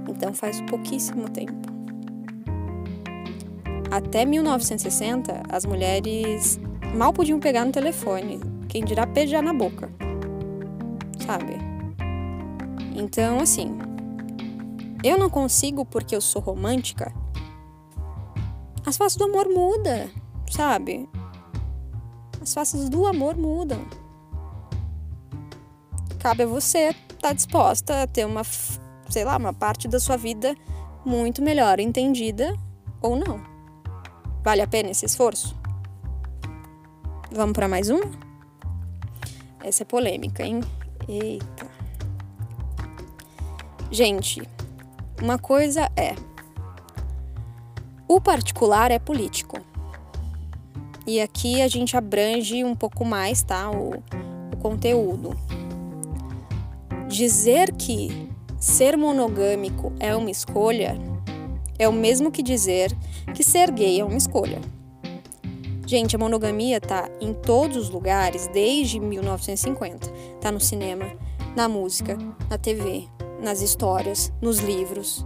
Então 0.10 0.34
faz 0.34 0.60
pouquíssimo 0.62 1.30
tempo. 1.30 1.70
Até 3.92 4.26
1960, 4.26 5.44
as 5.50 5.66
mulheres 5.66 6.60
mal 6.96 7.12
podiam 7.14 7.40
pegar 7.40 7.66
no 7.66 7.72
telefone, 7.72 8.40
quem 8.68 8.84
dirá 8.84 9.06
beijar 9.06 9.42
na 9.42 9.54
boca. 9.54 9.90
Sabe? 11.26 11.54
Então, 12.96 13.40
assim, 13.40 13.78
eu 15.04 15.18
não 15.18 15.30
consigo 15.30 15.86
porque 15.86 16.16
eu 16.16 16.22
sou 16.22 16.42
romântica. 16.42 17.14
As 18.86 18.98
faces 18.98 19.18
do 19.18 19.26
amor 19.26 19.48
mudam, 19.48 20.10
sabe? 20.50 21.08
As 22.42 22.54
faces 22.54 22.90
do 22.90 23.06
amor 23.06 23.36
mudam. 23.36 23.86
Cabe 26.20 26.44
a 26.44 26.48
você 26.48 26.90
estar 26.90 27.30
tá 27.30 27.34
disposta 27.34 28.04
a 28.04 28.08
ter 28.08 28.26
uma 28.26 28.44
sei 29.10 29.26
lá, 29.26 29.38
uma 29.38 29.54
parte 29.54 29.88
da 29.88 30.00
sua 30.00 30.16
vida 30.16 30.56
muito 31.04 31.42
melhor 31.42 31.80
entendida 31.80 32.56
ou 33.02 33.16
não. 33.16 33.42
Vale 34.44 34.62
a 34.62 34.68
pena 34.68 34.92
esse 34.92 35.06
esforço? 35.06 35.56
Vamos 37.32 37.54
para 37.54 37.68
mais 37.68 37.90
um? 37.90 38.00
Essa 39.64 39.84
é 39.84 39.86
polêmica, 39.86 40.44
hein? 40.44 40.62
Eita. 41.08 41.68
Gente, 43.92 44.48
uma 45.22 45.38
coisa 45.38 45.90
é: 45.96 46.16
o 48.08 48.20
particular 48.20 48.92
é 48.92 49.00
político. 49.00 49.58
E 51.06 51.20
aqui 51.20 51.62
a 51.62 51.68
gente 51.68 51.98
abrange 51.98 52.64
um 52.64 52.76
pouco 52.76 53.04
mais, 53.04 53.42
tá? 53.42 53.72
O, 53.72 53.96
o 54.54 54.58
conteúdo. 54.58 55.36
Dizer 57.08 57.74
que 57.74 58.30
ser 58.60 58.96
monogâmico 58.96 59.92
é 60.00 60.16
uma 60.16 60.30
escolha 60.30 60.96
é 61.80 61.88
o 61.88 61.94
mesmo 61.94 62.30
que 62.30 62.44
dizer 62.44 62.96
que 63.34 63.42
ser 63.42 63.72
gay 63.72 64.02
é 64.02 64.04
uma 64.04 64.18
escolha. 64.18 64.60
Gente, 65.88 66.16
a 66.16 66.20
monogamia 66.20 66.80
tá 66.80 67.10
em 67.22 67.34
todos 67.34 67.78
os 67.78 67.90
lugares 67.90 68.48
desde 68.48 69.00
1950. 69.00 70.08
Tá 70.42 70.52
no 70.52 70.60
cinema, 70.60 71.06
na 71.56 71.70
música, 71.70 72.18
na 72.50 72.58
TV, 72.58 73.08
nas 73.42 73.62
histórias, 73.62 74.32
nos 74.42 74.60
livros. 74.60 75.26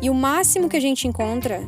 E 0.00 0.10
o 0.10 0.14
máximo 0.14 0.68
que 0.68 0.76
a 0.76 0.80
gente 0.80 1.08
encontra 1.08 1.62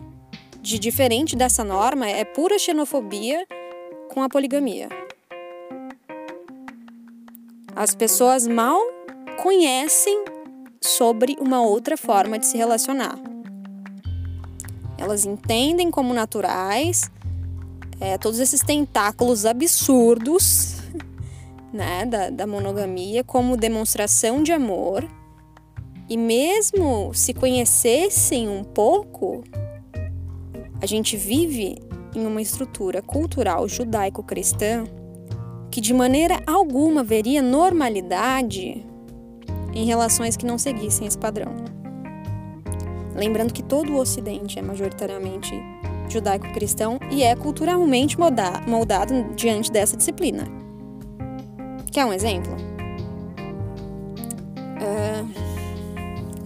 de 0.61 0.79
diferente 0.79 1.37
dessa 1.37 1.63
norma 1.63 2.09
é 2.09 2.25
pura 2.25 2.59
xenofobia 2.59 3.47
com 4.13 4.23
a 4.23 4.29
poligamia. 4.29 4.89
As 7.75 7.95
pessoas 7.95 8.47
mal 8.47 8.81
conhecem 9.43 10.25
sobre 10.81 11.37
uma 11.39 11.61
outra 11.63 11.97
forma 11.97 12.39
de 12.39 12.47
se 12.47 12.57
relacionar. 12.57 13.19
Elas 14.99 15.27
entendem 15.27 15.91
como 15.91 16.15
naturais 16.15 17.11
é, 18.01 18.17
todos 18.19 18.39
esses 18.39 18.61
tentáculos 18.61 19.45
absurdos 19.45 20.77
né, 21.73 22.07
da, 22.07 22.31
da 22.31 22.47
monogamia 22.47 23.23
como 23.23 23.57
demonstração 23.57 24.43
de 24.43 24.53
amor. 24.53 25.07
E 26.09 26.17
mesmo 26.17 27.13
se 27.13 27.35
conhecessem 27.35 28.49
um 28.49 28.63
pouco, 28.63 29.43
a 30.81 30.87
gente 30.87 31.17
vive 31.17 31.79
em 32.15 32.25
uma 32.25 32.41
estrutura 32.41 33.03
cultural 33.03 33.69
judaico-cristã 33.69 34.85
que 35.71 35.81
de 35.81 35.93
maneira 35.93 36.41
alguma 36.47 37.03
veria 37.03 37.43
normalidade 37.43 38.87
em 39.75 39.85
relações 39.85 40.37
que 40.37 40.47
não 40.47 40.57
seguissem 40.57 41.07
esse 41.07 41.19
padrão. 41.19 41.53
Lembrando 43.15 43.53
que 43.53 43.63
todo 43.63 43.93
o 43.93 43.99
Ocidente 43.99 44.59
é 44.59 44.63
majoritariamente 44.63 45.53
judaico-cristão 46.09 46.99
e 47.11 47.23
é 47.23 47.35
culturalmente 47.35 48.17
moldado 48.19 49.35
diante 49.35 49.73
dessa 49.73 49.97
disciplina. 49.97 50.45
Quer 51.91 52.05
um 52.05 52.13
exemplo? 52.13 52.55
Uh, 54.79 55.46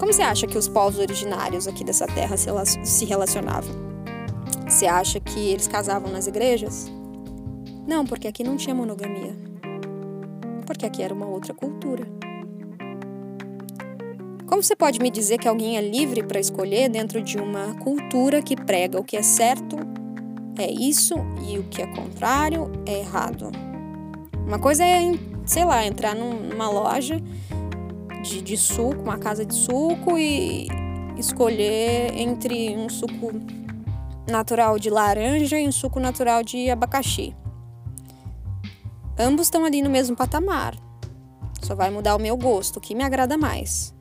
como 0.00 0.14
você 0.14 0.22
acha 0.22 0.46
que 0.46 0.56
os 0.56 0.66
povos 0.66 0.98
originários 0.98 1.68
aqui 1.68 1.84
dessa 1.84 2.06
terra 2.06 2.34
se 2.36 3.04
relacionavam? 3.04 3.70
Você 4.66 4.86
acha 4.86 5.20
que 5.20 5.50
eles 5.50 5.68
casavam 5.68 6.10
nas 6.10 6.26
igrejas? 6.26 6.90
Não, 7.86 8.06
porque 8.06 8.26
aqui 8.26 8.42
não 8.42 8.56
tinha 8.56 8.74
monogamia. 8.74 9.36
Porque 10.64 10.86
aqui 10.86 11.02
era 11.02 11.12
uma 11.12 11.26
outra 11.26 11.52
cultura. 11.52 12.06
Como 14.46 14.62
você 14.62 14.74
pode 14.74 14.98
me 15.00 15.10
dizer 15.10 15.36
que 15.36 15.46
alguém 15.46 15.76
é 15.76 15.82
livre 15.82 16.22
para 16.22 16.40
escolher 16.40 16.88
dentro 16.88 17.22
de 17.22 17.36
uma 17.36 17.74
cultura 17.74 18.40
que 18.40 18.56
prega 18.56 18.98
o 18.98 19.04
que 19.04 19.18
é 19.18 19.22
certo 19.22 19.76
é 20.58 20.70
isso 20.70 21.14
e 21.46 21.58
o 21.58 21.64
que 21.64 21.82
é 21.82 21.86
contrário 21.86 22.72
é 22.86 23.00
errado? 23.00 23.52
Uma 24.46 24.58
coisa 24.58 24.82
é, 24.82 25.12
sei 25.44 25.64
lá, 25.66 25.86
entrar 25.86 26.14
numa 26.14 26.70
loja 26.70 27.20
de, 28.22 28.42
de 28.42 28.56
suco, 28.56 29.00
uma 29.00 29.18
casa 29.18 29.44
de 29.44 29.54
suco 29.54 30.18
e 30.18 30.68
escolher 31.16 32.16
entre 32.16 32.76
um 32.76 32.88
suco 32.88 33.32
natural 34.28 34.78
de 34.78 34.90
laranja 34.90 35.58
e 35.58 35.66
um 35.66 35.72
suco 35.72 35.98
natural 35.98 36.42
de 36.42 36.70
abacaxi. 36.70 37.34
Ambos 39.18 39.46
estão 39.46 39.64
ali 39.64 39.82
no 39.82 39.90
mesmo 39.90 40.16
patamar. 40.16 40.74
Só 41.62 41.74
vai 41.74 41.90
mudar 41.90 42.16
o 42.16 42.18
meu 42.18 42.36
gosto, 42.36 42.78
o 42.78 42.80
que 42.80 42.94
me 42.94 43.04
agrada 43.04 43.36
mais. 43.36 43.94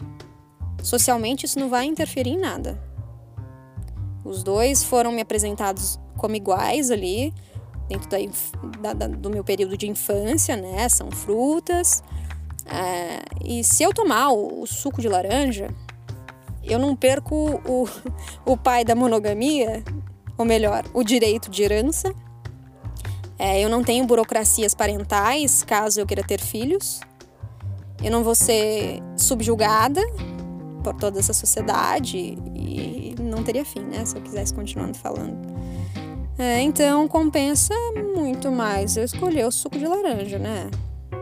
Socialmente, 0.82 1.46
isso 1.46 1.60
não 1.60 1.70
vai 1.70 1.86
interferir 1.86 2.32
em 2.32 2.40
nada. 2.40 2.82
Os 4.24 4.44
dois 4.44 4.84
foram 4.84 5.12
me 5.12 5.22
apresentados 5.22 6.00
como 6.18 6.36
iguais 6.36 6.92
ali, 6.92 7.34
dentro 7.90 8.10
da, 8.80 8.94
da, 8.94 9.08
do 9.08 9.30
meu 9.30 9.44
período 9.44 9.76
de 9.76 9.90
infância, 9.90 10.56
né? 10.56 10.88
São 10.88 11.12
frutas. 11.12 12.04
É, 12.72 13.24
e 13.44 13.64
se 13.64 13.84
eu 13.84 13.94
tomar 13.94 14.30
o, 14.30 14.62
o, 14.62 14.68
suco 14.68 15.02
de 15.02 15.08
laranja, 15.08 15.70
eu 16.64 16.78
não 16.78 16.96
perco 16.96 17.62
o, 17.66 17.88
o 18.46 18.58
pai 18.58 18.86
da 18.86 18.96
monogamia, 18.96 19.84
ou 20.38 20.46
melhor, 20.46 20.86
o 20.94 21.04
direito 21.04 21.50
de 21.50 21.64
herança. 21.64 22.14
É, 23.38 23.64
eu 23.64 23.70
não 23.70 23.84
tenho 23.84 24.06
burocracias 24.06 24.76
parentais 24.76 25.64
caso 25.64 26.00
eu 26.00 26.06
queira 26.06 26.24
ter 26.24 26.40
filhos. 26.40 27.00
Eu 28.04 28.12
não 28.12 28.24
vou 28.24 28.36
ser 28.36 29.02
subjugada 29.18 30.02
por 30.84 30.94
toda 30.94 31.20
essa 31.20 31.34
sociedade 31.34 32.38
e 32.56 33.16
não 33.20 33.44
teria 33.44 33.66
fim, 33.66 33.82
né? 33.82 34.06
Se 34.06 34.16
eu 34.16 34.22
quisesse 34.22 34.54
continuando 34.54 34.98
falando. 34.98 35.38
É, 36.38 36.62
então 36.62 37.06
compensa 37.08 37.74
muito 38.16 38.50
mais 38.52 38.96
eu 38.96 39.04
escolher 39.04 39.46
o 39.46 39.52
suco 39.52 39.78
de 39.78 39.86
laranja, 39.86 40.40
né? 40.40 40.70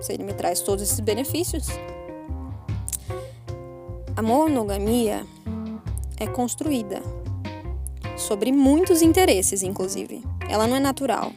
Se 0.02 0.14
ele 0.14 0.24
me 0.24 0.34
traz 0.34 0.62
todos 0.62 0.84
esses 0.84 1.00
benefícios. 1.00 1.68
A 4.16 4.22
monogamia 4.22 5.26
é 6.20 6.28
construída 6.28 7.02
sobre 8.16 8.52
muitos 8.52 9.02
interesses, 9.02 9.62
inclusive. 9.62 10.24
Ela 10.50 10.68
não 10.68 10.78
é 10.78 10.80
natural. 10.80 11.32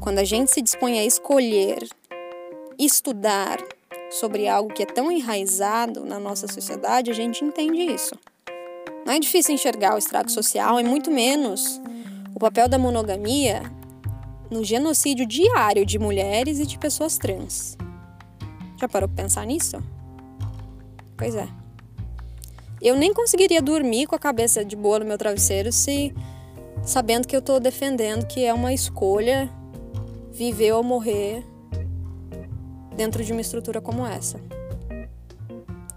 Quando 0.00 0.18
a 0.18 0.24
gente 0.24 0.50
se 0.50 0.60
dispõe 0.60 0.98
a 0.98 1.04
escolher, 1.04 1.88
estudar 2.78 3.58
sobre 4.10 4.48
algo 4.48 4.72
que 4.72 4.82
é 4.82 4.86
tão 4.86 5.10
enraizado 5.10 6.04
na 6.04 6.18
nossa 6.18 6.46
sociedade, 6.46 7.10
a 7.10 7.14
gente 7.14 7.44
entende 7.44 7.78
isso. 7.78 8.14
Não 9.04 9.14
é 9.14 9.18
difícil 9.18 9.54
enxergar 9.54 9.94
o 9.94 9.98
estrago 9.98 10.30
social 10.30 10.78
e 10.78 10.84
muito 10.84 11.10
menos 11.10 11.80
o 12.34 12.38
papel 12.38 12.68
da 12.68 12.78
monogamia 12.78 13.62
no 14.50 14.64
genocídio 14.64 15.26
diário 15.26 15.84
de 15.84 15.98
mulheres 15.98 16.58
e 16.58 16.66
de 16.66 16.78
pessoas 16.78 17.18
trans. 17.18 17.76
Já 18.80 18.88
parou 18.88 19.08
para 19.08 19.24
pensar 19.24 19.46
nisso? 19.46 19.82
Pois 21.16 21.34
é. 21.34 21.48
Eu 22.80 22.96
nem 22.96 23.12
conseguiria 23.12 23.60
dormir 23.60 24.06
com 24.06 24.14
a 24.14 24.18
cabeça 24.18 24.64
de 24.64 24.76
boa 24.76 25.00
no 25.00 25.04
meu 25.04 25.18
travesseiro 25.18 25.72
se 25.72 26.14
sabendo 26.82 27.26
que 27.26 27.34
eu 27.34 27.40
estou 27.40 27.58
defendendo 27.58 28.24
que 28.26 28.44
é 28.44 28.54
uma 28.54 28.72
escolha 28.72 29.50
viver 30.32 30.72
ou 30.72 30.84
morrer 30.84 31.44
dentro 32.96 33.24
de 33.24 33.32
uma 33.32 33.40
estrutura 33.40 33.80
como 33.80 34.06
essa. 34.06 34.40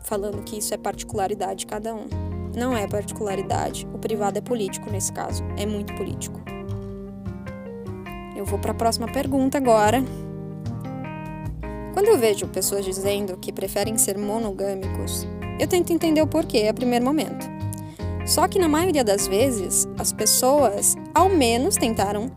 Falando 0.04 0.44
que 0.44 0.58
isso 0.58 0.74
é 0.74 0.78
particularidade 0.78 1.60
de 1.60 1.66
cada 1.68 1.94
um. 1.94 2.08
Não 2.56 2.76
é 2.76 2.88
particularidade. 2.88 3.88
O 3.94 4.00
privado 4.00 4.40
é 4.40 4.42
político 4.42 4.90
nesse 4.90 5.14
caso. 5.14 5.44
É 5.58 5.66
muito 5.66 5.94
político. 5.96 6.42
Eu 8.42 8.46
vou 8.46 8.58
para 8.58 8.72
a 8.72 8.74
próxima 8.74 9.08
pergunta 9.08 9.60
agora. 9.60 10.04
Quando 11.94 12.08
eu 12.08 12.18
vejo 12.18 12.48
pessoas 12.48 12.84
dizendo 12.84 13.38
que 13.38 13.54
preferem 13.54 14.00
ser 14.00 14.18
monogâmicos, 14.18 15.28
eu 15.60 15.68
tento 15.68 15.94
entender 15.94 16.24
o 16.24 16.28
porquê 16.28 16.66
a 16.68 16.74
primeiro 16.74 17.06
momento. 17.06 17.48
Só 18.26 18.48
que 18.48 18.58
na 18.58 18.68
maioria 18.68 19.04
das 19.04 19.28
vezes, 19.28 19.88
as 19.96 20.12
pessoas 20.12 20.96
ao 21.14 21.30
menos 21.30 21.76
tentaram, 21.78 22.32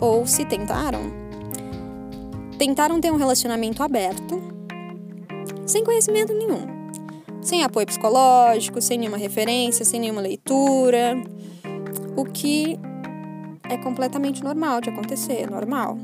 ou 0.00 0.26
se 0.26 0.44
tentaram, 0.44 1.12
tentaram 2.58 3.00
ter 3.00 3.12
um 3.12 3.16
relacionamento 3.16 3.84
aberto, 3.84 4.42
sem 5.64 5.84
conhecimento 5.84 6.34
nenhum, 6.34 6.66
sem 7.40 7.62
apoio 7.62 7.86
psicológico, 7.86 8.82
sem 8.82 8.98
nenhuma 8.98 9.16
referência, 9.16 9.84
sem 9.84 10.00
nenhuma 10.00 10.20
leitura, 10.20 11.14
o 12.16 12.24
que 12.24 12.80
é 13.68 13.76
completamente 13.76 14.42
normal 14.42 14.80
de 14.80 14.90
acontecer, 14.90 15.48
normal. 15.50 15.98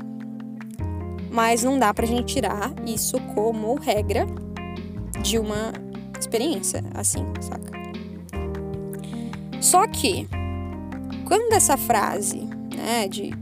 Mas 1.31 1.63
não 1.63 1.77
dá 1.77 1.93
pra 1.93 2.05
gente 2.05 2.33
tirar 2.33 2.73
isso 2.85 3.19
como 3.33 3.75
regra 3.75 4.25
de 5.21 5.37
uma 5.37 5.73
experiência, 6.19 6.83
assim, 6.93 7.25
saca? 7.41 7.71
Só 9.59 9.87
que, 9.87 10.27
quando 11.27 11.53
essa 11.53 11.75
frase, 11.75 12.47
né, 12.75 13.07
de 13.07 13.33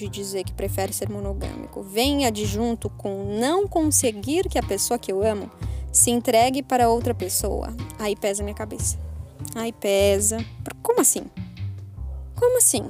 de 0.00 0.08
dizer 0.08 0.44
que 0.44 0.52
prefere 0.52 0.92
ser 0.92 1.10
monogâmico 1.10 1.82
vem 1.82 2.26
adjunto 2.26 2.88
com 2.90 3.38
não 3.38 3.68
conseguir 3.68 4.48
que 4.48 4.58
a 4.58 4.62
pessoa 4.62 4.98
que 4.98 5.12
eu 5.12 5.22
amo 5.22 5.50
se 5.92 6.10
entregue 6.10 6.62
para 6.62 6.88
outra 6.88 7.12
pessoa, 7.12 7.74
aí 7.98 8.16
pesa 8.16 8.42
minha 8.42 8.54
cabeça. 8.54 8.98
Aí 9.54 9.72
pesa. 9.72 10.38
Como 10.82 11.00
assim? 11.00 11.24
Como 12.36 12.58
assim? 12.58 12.88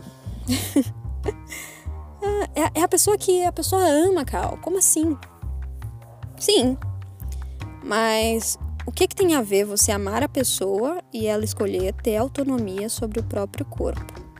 é, 2.55 2.81
é 2.81 2.83
a 2.83 2.89
pessoa 2.89 3.17
que 3.17 3.45
a 3.45 3.53
pessoa 3.53 3.83
ama, 3.83 4.25
Cal. 4.25 4.59
Como 4.63 4.79
assim? 4.79 5.17
Sim. 6.39 6.77
Mas 7.85 8.59
o 8.87 8.93
que, 8.93 9.07
que 9.07 9.17
tem 9.17 9.35
a 9.35 9.43
ver 9.43 9.65
você 9.65 9.93
amar 9.93 10.23
a 10.23 10.29
pessoa 10.29 11.03
e 11.13 11.27
ela 11.27 11.45
escolher 11.45 11.95
ter 11.95 12.17
autonomia 12.17 12.89
sobre 12.89 13.21
o 13.21 13.23
próprio 13.23 13.65
corpo? 13.65 14.31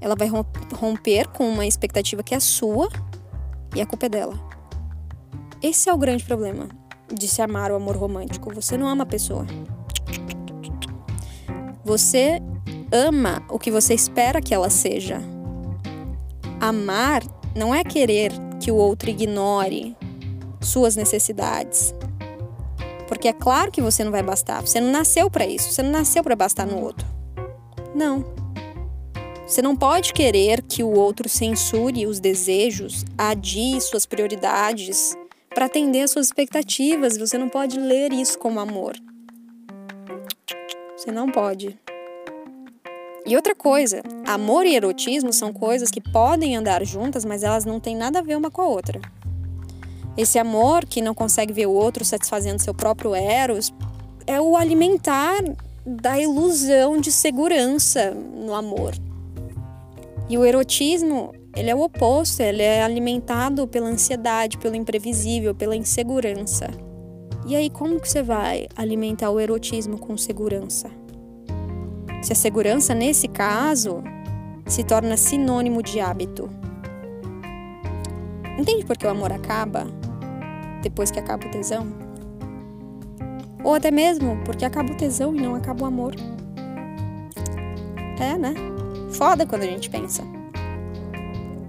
ela 0.00 0.16
vai 0.16 0.28
romper 0.74 1.28
com 1.28 1.48
uma 1.48 1.66
expectativa 1.66 2.22
que 2.22 2.34
é 2.34 2.40
sua 2.40 2.88
e 3.74 3.80
a 3.80 3.86
culpa 3.86 4.06
é 4.06 4.08
dela. 4.08 4.34
Esse 5.62 5.90
é 5.90 5.94
o 5.94 5.98
grande 5.98 6.24
problema 6.24 6.68
de 7.12 7.28
se 7.28 7.42
amar 7.42 7.70
o 7.70 7.76
amor 7.76 7.96
romântico. 7.96 8.52
Você 8.54 8.78
não 8.78 8.88
ama 8.88 9.02
a 9.02 9.06
pessoa. 9.06 9.46
Você 11.84 12.40
ama 12.92 13.42
o 13.48 13.58
que 13.58 13.70
você 13.70 13.94
espera 13.94 14.40
que 14.40 14.54
ela 14.54 14.70
seja. 14.70 15.20
Amar 16.60 17.22
não 17.54 17.74
é 17.74 17.82
querer 17.82 18.32
que 18.60 18.70
o 18.70 18.76
outro 18.76 19.10
ignore 19.10 19.96
suas 20.60 20.96
necessidades. 20.96 21.94
Porque 23.08 23.28
é 23.28 23.32
claro 23.32 23.72
que 23.72 23.80
você 23.80 24.04
não 24.04 24.12
vai 24.12 24.22
bastar. 24.22 24.60
Você 24.60 24.80
não 24.80 24.92
nasceu 24.92 25.30
para 25.30 25.46
isso. 25.46 25.72
Você 25.72 25.82
não 25.82 25.90
nasceu 25.90 26.22
para 26.22 26.36
bastar 26.36 26.66
no 26.66 26.80
outro. 26.80 27.06
Não. 27.94 28.24
Você 29.46 29.60
não 29.60 29.74
pode 29.74 30.12
querer 30.12 30.62
que 30.62 30.82
o 30.82 30.90
outro 30.90 31.28
censure 31.28 32.06
os 32.06 32.20
desejos, 32.20 33.04
adie 33.18 33.80
suas 33.80 34.06
prioridades 34.06 35.16
para 35.52 35.66
atender 35.66 36.02
às 36.02 36.12
suas 36.12 36.26
expectativas. 36.26 37.16
Você 37.16 37.36
não 37.36 37.48
pode 37.48 37.80
ler 37.80 38.12
isso 38.12 38.38
como 38.38 38.60
amor. 38.60 38.94
Você 40.96 41.10
não 41.10 41.28
pode. 41.28 41.76
E 43.26 43.36
outra 43.36 43.54
coisa, 43.54 44.02
amor 44.26 44.64
e 44.64 44.74
erotismo 44.74 45.32
são 45.32 45.52
coisas 45.52 45.90
que 45.90 46.00
podem 46.00 46.56
andar 46.56 46.84
juntas, 46.84 47.24
mas 47.24 47.42
elas 47.42 47.64
não 47.64 47.78
têm 47.78 47.94
nada 47.94 48.18
a 48.18 48.22
ver 48.22 48.36
uma 48.36 48.50
com 48.50 48.62
a 48.62 48.66
outra. 48.66 49.00
Esse 50.16 50.38
amor 50.38 50.84
que 50.84 51.00
não 51.00 51.14
consegue 51.14 51.52
ver 51.52 51.66
o 51.66 51.72
outro 51.72 52.04
satisfazendo 52.04 52.60
seu 52.60 52.74
próprio 52.74 53.14
eros 53.14 53.72
é 54.26 54.40
o 54.40 54.56
alimentar 54.56 55.42
da 55.84 56.18
ilusão 56.18 57.00
de 57.00 57.10
segurança 57.10 58.10
no 58.10 58.54
amor. 58.54 58.94
E 60.28 60.38
o 60.38 60.44
erotismo, 60.44 61.32
ele 61.56 61.70
é 61.70 61.74
o 61.74 61.80
oposto, 61.80 62.40
ele 62.40 62.62
é 62.62 62.82
alimentado 62.82 63.66
pela 63.66 63.88
ansiedade, 63.88 64.58
pelo 64.58 64.76
imprevisível, 64.76 65.54
pela 65.54 65.76
insegurança. 65.76 66.68
E 67.46 67.56
aí, 67.56 67.68
como 67.70 67.98
que 67.98 68.08
você 68.08 68.22
vai 68.22 68.68
alimentar 68.76 69.30
o 69.30 69.40
erotismo 69.40 69.98
com 69.98 70.16
segurança? 70.16 70.88
Se 72.22 72.32
a 72.32 72.36
segurança, 72.36 72.94
nesse 72.94 73.26
caso, 73.28 74.02
se 74.66 74.84
torna 74.84 75.16
sinônimo 75.16 75.82
de 75.82 76.00
hábito. 76.00 76.50
Entende 78.58 78.84
por 78.84 78.96
que 78.96 79.06
o 79.06 79.10
amor 79.10 79.32
acaba 79.32 79.86
depois 80.82 81.10
que 81.10 81.18
acaba 81.18 81.46
o 81.46 81.50
tesão? 81.50 81.86
Ou 83.64 83.74
até 83.74 83.90
mesmo 83.90 84.38
porque 84.44 84.64
acaba 84.64 84.92
o 84.92 84.96
tesão 84.96 85.34
e 85.34 85.40
não 85.40 85.54
acaba 85.54 85.84
o 85.84 85.86
amor. 85.86 86.14
É, 88.18 88.36
né? 88.36 88.54
Foda 89.10 89.46
quando 89.46 89.62
a 89.62 89.66
gente 89.66 89.88
pensa. 89.88 90.22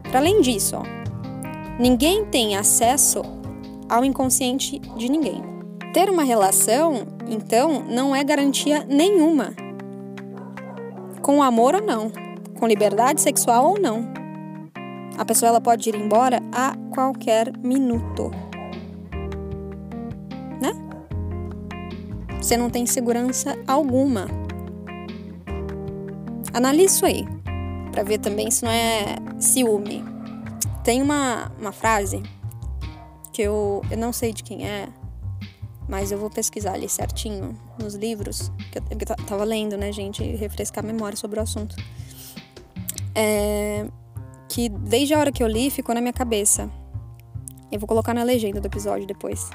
Para 0.03 0.19
além 0.19 0.41
disso, 0.41 0.75
ó, 0.75 0.83
ninguém 1.79 2.25
tem 2.25 2.57
acesso 2.57 3.21
ao 3.87 4.03
inconsciente 4.03 4.79
de 4.97 5.09
ninguém. 5.09 5.41
Ter 5.93 6.09
uma 6.09 6.23
relação, 6.23 7.07
então, 7.27 7.83
não 7.89 8.15
é 8.15 8.23
garantia 8.23 8.85
nenhuma. 8.87 9.53
Com 11.21 11.41
amor 11.41 11.75
ou 11.75 11.81
não, 11.81 12.11
com 12.59 12.67
liberdade 12.67 13.21
sexual 13.21 13.71
ou 13.71 13.79
não. 13.79 14.11
A 15.17 15.25
pessoa 15.25 15.49
ela 15.49 15.61
pode 15.61 15.87
ir 15.89 15.95
embora 15.95 16.39
a 16.51 16.75
qualquer 16.93 17.55
minuto. 17.57 18.31
Né? 20.61 20.71
Você 22.41 22.57
não 22.57 22.69
tem 22.69 22.85
segurança 22.85 23.57
alguma 23.67 24.27
analise 26.53 26.95
isso 26.95 27.05
aí, 27.05 27.25
para 27.91 28.03
ver 28.03 28.19
também 28.19 28.51
se 28.51 28.63
não 28.63 28.71
é 28.71 29.15
ciúme. 29.39 30.03
Tem 30.83 31.01
uma, 31.01 31.51
uma 31.59 31.71
frase 31.71 32.21
que 33.31 33.41
eu, 33.41 33.81
eu 33.89 33.97
não 33.97 34.11
sei 34.11 34.33
de 34.33 34.43
quem 34.43 34.67
é, 34.67 34.87
mas 35.91 36.09
eu 36.09 36.17
vou 36.17 36.29
pesquisar 36.29 36.75
ali 36.75 36.87
certinho 36.87 37.53
nos 37.77 37.95
livros, 37.95 38.49
que 38.71 38.77
eu, 38.77 39.25
tava 39.27 39.43
lendo, 39.43 39.75
né, 39.75 39.91
gente, 39.91 40.23
refrescar 40.23 40.85
a 40.85 40.87
memória 40.87 41.17
sobre 41.17 41.37
o 41.37 41.43
assunto. 41.43 41.75
É, 43.13 43.85
que 44.47 44.69
desde 44.69 45.13
a 45.13 45.19
hora 45.19 45.33
que 45.33 45.43
eu 45.43 45.47
li 45.47 45.69
ficou 45.69 45.93
na 45.93 45.99
minha 45.99 46.13
cabeça. 46.13 46.71
Eu 47.69 47.77
vou 47.77 47.87
colocar 47.87 48.13
na 48.13 48.23
legenda 48.23 48.61
do 48.61 48.67
episódio 48.67 49.05
depois. 49.05 49.49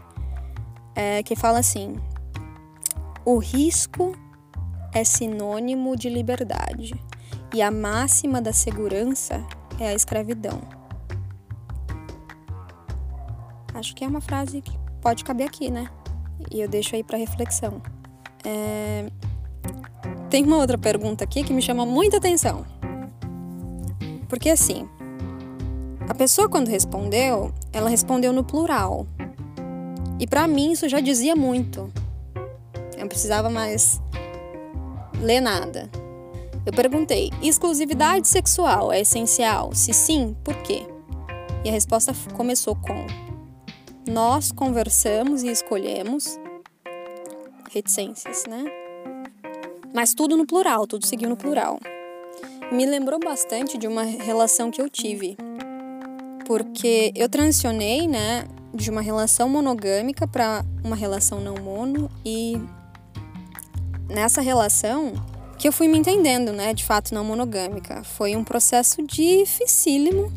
É, 0.95 1.23
que 1.23 1.35
fala 1.35 1.59
assim: 1.59 1.97
O 3.25 3.39
risco 3.39 4.15
é 4.93 5.05
sinônimo 5.05 5.97
de 5.97 6.11
liberdade 6.11 6.95
e 7.55 7.63
a 7.63 7.71
máxima 7.71 8.43
da 8.43 8.53
segurança 8.53 9.43
é 9.81 9.89
a 9.89 9.95
escravidão. 9.95 10.61
Acho 13.73 13.95
que 13.95 14.05
é 14.05 14.09
uma 14.09 14.21
frase 14.21 14.61
que 14.61 14.79
pode 15.01 15.25
caber 15.25 15.47
aqui, 15.47 15.71
né? 15.71 15.91
E 16.51 16.61
eu 16.61 16.69
deixo 16.69 16.95
aí 16.95 17.03
para 17.03 17.19
reflexão. 17.19 17.81
É... 18.45 19.07
Tem 20.31 20.45
uma 20.45 20.57
outra 20.57 20.77
pergunta 20.77 21.25
aqui 21.25 21.43
que 21.43 21.53
me 21.53 21.63
chama 21.63 21.87
muita 21.87 22.17
atenção. 22.17 22.65
Porque 24.29 24.51
assim, 24.51 24.89
a 26.09 26.15
pessoa 26.15 26.49
quando 26.49 26.69
respondeu, 26.69 27.53
ela 27.73 27.89
respondeu 27.89 28.33
no 28.33 28.45
plural. 28.45 29.07
E 30.19 30.27
para 30.27 30.47
mim 30.47 30.73
isso 30.73 30.89
já 30.89 31.01
dizia 31.01 31.37
muito. 31.37 31.93
Eu 32.95 33.01
não 33.01 33.09
precisava 33.09 33.51
mais 33.51 34.01
ler 35.21 35.41
nada. 35.41 35.91
Eu 36.65 36.73
perguntei: 36.73 37.31
exclusividade 37.43 38.27
sexual 38.27 38.93
é 38.93 39.01
essencial? 39.01 39.73
Se 39.73 39.93
sim, 39.93 40.37
por 40.43 40.55
quê? 40.63 40.87
E 41.65 41.69
a 41.69 41.73
resposta 41.73 42.13
começou 42.35 42.75
com: 42.75 43.07
nós 44.07 44.53
conversamos 44.53 45.43
e 45.43 45.49
escolhemos 45.49 46.39
reticências, 47.73 48.45
né? 48.47 48.65
Mas 49.93 50.15
tudo 50.15 50.37
no 50.37 50.47
plural, 50.47 50.87
tudo 50.87 51.07
seguiu 51.07 51.29
no 51.29 51.37
plural. 51.37 51.79
Me 52.71 52.87
lembrou 52.87 53.19
bastante 53.19 53.77
de 53.79 53.87
uma 53.87 54.03
relação 54.03 54.71
que 54.71 54.81
eu 54.81 54.89
tive. 54.89 55.37
Porque 56.47 57.13
eu 57.15 57.29
transicionei, 57.29 58.07
né, 58.07 58.47
de 58.73 58.91
uma 58.91 59.01
relação 59.01 59.49
monogâmica 59.49 60.29
para 60.29 60.65
uma 60.85 60.95
relação 60.95 61.41
não 61.41 61.57
mono 61.57 62.11
e 62.25 62.61
nessa 64.09 64.41
relação 64.41 65.13
que 65.59 65.67
eu 65.67 65.73
fui 65.73 65.89
me 65.89 65.99
entendendo, 65.99 66.53
né, 66.53 66.73
de 66.73 66.85
fato 66.85 67.13
não 67.15 67.25
monogâmica. 67.25 68.05
Foi 68.05 68.37
um 68.37 68.45
processo 68.45 69.03
dificílimo 69.03 70.31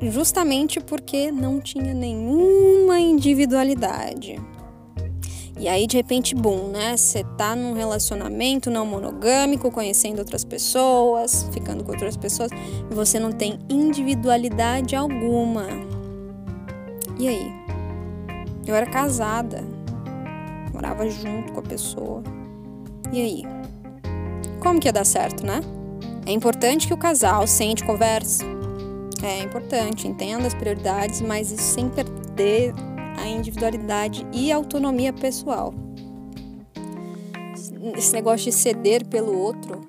justamente 0.00 0.80
porque 0.80 1.30
não 1.30 1.60
tinha 1.60 1.94
nenhuma 1.94 3.00
individualidade. 3.00 4.40
E 5.58 5.68
aí, 5.68 5.86
de 5.86 5.96
repente, 5.96 6.34
bum, 6.34 6.68
né? 6.68 6.96
Você 6.96 7.24
tá 7.38 7.56
num 7.56 7.72
relacionamento 7.72 8.70
não 8.70 8.84
monogâmico, 8.84 9.70
conhecendo 9.70 10.18
outras 10.18 10.44
pessoas, 10.44 11.48
ficando 11.50 11.82
com 11.82 11.92
outras 11.92 12.14
pessoas, 12.14 12.50
e 12.90 12.94
você 12.94 13.18
não 13.18 13.32
tem 13.32 13.58
individualidade 13.68 14.94
alguma. 14.94 15.66
E 17.18 17.26
aí? 17.26 17.50
Eu 18.66 18.74
era 18.74 18.84
casada, 18.84 19.64
morava 20.74 21.08
junto 21.08 21.52
com 21.52 21.60
a 21.60 21.62
pessoa. 21.62 22.22
E 23.10 23.20
aí? 23.20 23.42
Como 24.60 24.78
que 24.78 24.88
ia 24.88 24.92
dar 24.92 25.06
certo, 25.06 25.46
né? 25.46 25.60
É 26.26 26.32
importante 26.32 26.86
que 26.86 26.92
o 26.92 26.98
casal 26.98 27.46
sente, 27.46 27.82
converse, 27.82 28.44
é 29.24 29.42
importante, 29.42 30.06
entenda 30.06 30.46
as 30.46 30.54
prioridades, 30.54 31.20
mas 31.20 31.50
isso 31.50 31.62
sem 31.62 31.88
perder 31.88 32.74
a 33.16 33.26
individualidade 33.26 34.26
e 34.32 34.52
a 34.52 34.56
autonomia 34.56 35.12
pessoal. 35.12 35.72
Esse 37.96 38.12
negócio 38.12 38.50
de 38.50 38.52
ceder 38.52 39.06
pelo 39.06 39.38
outro. 39.38 39.88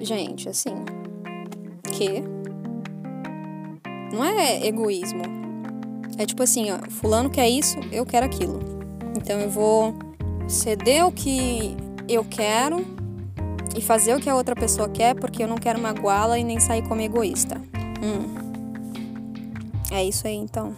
Gente, 0.00 0.48
assim. 0.48 0.74
Que? 1.84 2.22
Não 4.12 4.24
é 4.24 4.66
egoísmo. 4.66 5.22
É 6.18 6.26
tipo 6.26 6.42
assim, 6.42 6.70
ó, 6.70 6.78
fulano 6.90 7.30
quer 7.30 7.48
isso, 7.48 7.78
eu 7.90 8.04
quero 8.04 8.26
aquilo. 8.26 8.60
Então 9.16 9.40
eu 9.40 9.50
vou 9.50 9.94
ceder 10.48 11.06
o 11.06 11.12
que 11.12 11.76
eu 12.08 12.24
quero 12.24 13.01
e 13.76 13.80
fazer 13.80 14.14
o 14.14 14.20
que 14.20 14.28
a 14.28 14.34
outra 14.34 14.54
pessoa 14.54 14.88
quer 14.88 15.14
porque 15.14 15.42
eu 15.42 15.48
não 15.48 15.56
quero 15.56 15.80
magoá-la 15.80 16.38
e 16.38 16.44
nem 16.44 16.60
sair 16.60 16.86
como 16.86 17.00
egoísta. 17.00 17.60
Hum. 18.02 18.42
É 19.90 20.04
isso 20.04 20.26
aí 20.26 20.36
então, 20.36 20.74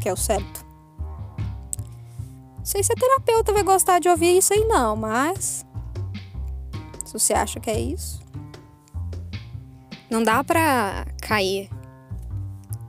que 0.00 0.08
é 0.08 0.12
o 0.12 0.16
certo. 0.16 0.64
Não 2.56 2.64
sei 2.64 2.82
se 2.82 2.92
a 2.92 2.96
terapeuta 2.96 3.52
vai 3.52 3.62
gostar 3.62 3.98
de 3.98 4.08
ouvir 4.08 4.36
isso 4.36 4.52
aí 4.52 4.64
não, 4.64 4.94
mas 4.94 5.64
se 7.04 7.12
você 7.12 7.32
acha 7.32 7.58
que 7.58 7.70
é 7.70 7.80
isso, 7.80 8.20
não 10.10 10.22
dá 10.22 10.44
pra 10.44 11.06
cair 11.20 11.70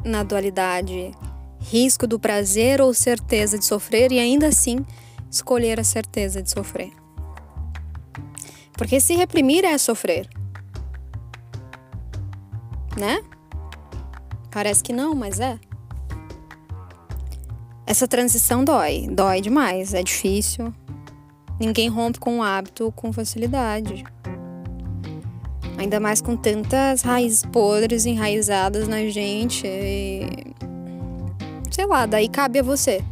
na 0.04 0.24
dualidade 0.24 1.13
risco 1.60 2.08
do 2.08 2.20
prazer 2.20 2.82
ou 2.82 2.94
certeza 2.94 3.58
de 3.58 3.65
sofrer 3.65 4.12
e 4.12 4.20
ainda 4.20 4.48
assim 4.48 4.86
escolher 5.30 5.80
a 5.80 5.84
certeza 5.84 6.42
de 6.42 6.50
sofrer. 6.50 6.99
Porque 8.80 9.02
se 9.02 9.13
reprimir 9.13 9.65
é 9.65 9.78
sofrer. 9.78 10.26
Né? 12.98 13.22
Parece 14.50 14.82
que 14.82 14.94
não, 14.94 15.13
mas 15.13 15.42
é. 15.42 15.60
Essa 17.86 18.08
transição 18.08 18.63
dói, 18.63 19.06
dói 19.12 19.42
demais, 19.42 19.94
é 19.94 20.02
difícil. 20.02 20.74
Ninguém 21.60 21.89
rompe 21.89 22.20
com 22.20 22.39
o 22.39 22.42
hábito 22.42 22.89
com 22.96 23.12
facilidade. 23.12 24.06
Ainda 25.78 26.00
mais 26.00 26.22
com 26.22 26.38
tantas 26.38 27.02
raízes 27.02 27.44
podres 27.44 28.06
enraizadas 28.06 28.88
na 28.88 29.06
gente. 29.08 29.68
E... 29.68 30.54
Sei 31.70 31.86
lá, 31.86 32.06
daí 32.06 32.30
cabe 32.30 32.60
a 32.60 32.63
você 32.63 33.04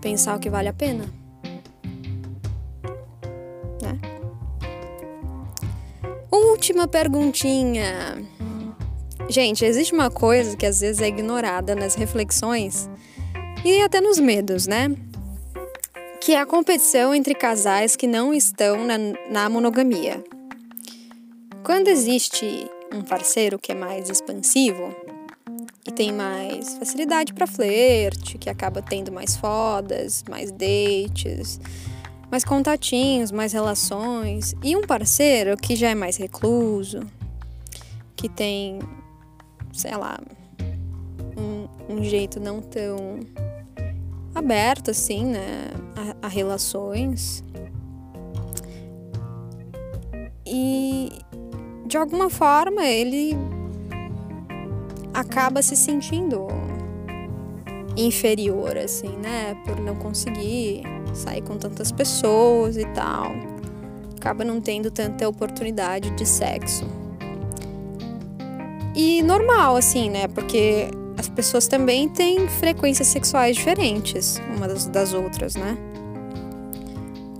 pensar 0.00 0.36
o 0.36 0.40
que 0.40 0.50
vale 0.50 0.66
a 0.66 0.72
pena. 0.72 1.15
Última 6.66 6.88
perguntinha. 6.88 8.26
Gente, 9.28 9.64
existe 9.64 9.94
uma 9.94 10.10
coisa 10.10 10.56
que 10.56 10.66
às 10.66 10.80
vezes 10.80 11.00
é 11.00 11.06
ignorada 11.06 11.76
nas 11.76 11.94
reflexões 11.94 12.90
e 13.64 13.80
até 13.82 14.00
nos 14.00 14.18
medos, 14.18 14.66
né? 14.66 14.90
Que 16.20 16.32
é 16.32 16.40
a 16.40 16.44
competição 16.44 17.14
entre 17.14 17.36
casais 17.36 17.94
que 17.94 18.08
não 18.08 18.34
estão 18.34 18.84
na, 18.84 18.96
na 19.30 19.48
monogamia. 19.48 20.24
Quando 21.62 21.86
existe 21.86 22.68
um 22.92 23.00
parceiro 23.00 23.60
que 23.60 23.70
é 23.70 23.74
mais 23.76 24.10
expansivo 24.10 24.92
e 25.86 25.92
tem 25.92 26.12
mais 26.12 26.76
facilidade 26.78 27.32
para 27.32 27.46
flerte, 27.46 28.38
que 28.38 28.50
acaba 28.50 28.82
tendo 28.82 29.12
mais 29.12 29.36
fodas, 29.36 30.24
mais 30.28 30.50
dates, 30.50 31.60
mais 32.30 32.44
contatinhos, 32.44 33.30
mais 33.30 33.52
relações. 33.52 34.54
E 34.62 34.76
um 34.76 34.82
parceiro 34.82 35.56
que 35.56 35.76
já 35.76 35.90
é 35.90 35.94
mais 35.94 36.16
recluso, 36.16 37.00
que 38.14 38.28
tem, 38.28 38.78
sei 39.72 39.96
lá, 39.96 40.18
um, 41.36 41.94
um 41.94 42.04
jeito 42.04 42.40
não 42.40 42.60
tão 42.60 43.20
aberto 44.34 44.90
assim, 44.90 45.24
né, 45.24 45.70
a, 46.22 46.26
a 46.26 46.28
relações. 46.28 47.42
E 50.46 51.10
de 51.86 51.96
alguma 51.96 52.28
forma 52.28 52.84
ele 52.84 53.36
acaba 55.14 55.62
se 55.62 55.74
sentindo 55.74 56.48
inferior, 57.96 58.76
assim, 58.76 59.16
né? 59.16 59.54
Por 59.64 59.80
não 59.80 59.96
conseguir 59.96 60.82
sair 61.16 61.42
com 61.42 61.56
tantas 61.56 61.90
pessoas 61.90 62.76
e 62.76 62.84
tal. 62.86 63.32
Acaba 64.16 64.44
não 64.44 64.60
tendo 64.60 64.90
tanta 64.90 65.28
oportunidade 65.28 66.10
de 66.10 66.26
sexo. 66.26 66.84
E 68.94 69.22
normal, 69.22 69.76
assim, 69.76 70.08
né? 70.08 70.26
Porque 70.28 70.88
as 71.18 71.28
pessoas 71.28 71.66
também 71.66 72.08
têm 72.08 72.48
frequências 72.48 73.08
sexuais 73.08 73.56
diferentes 73.56 74.40
umas 74.56 74.86
das 74.86 75.12
outras, 75.12 75.54
né? 75.54 75.76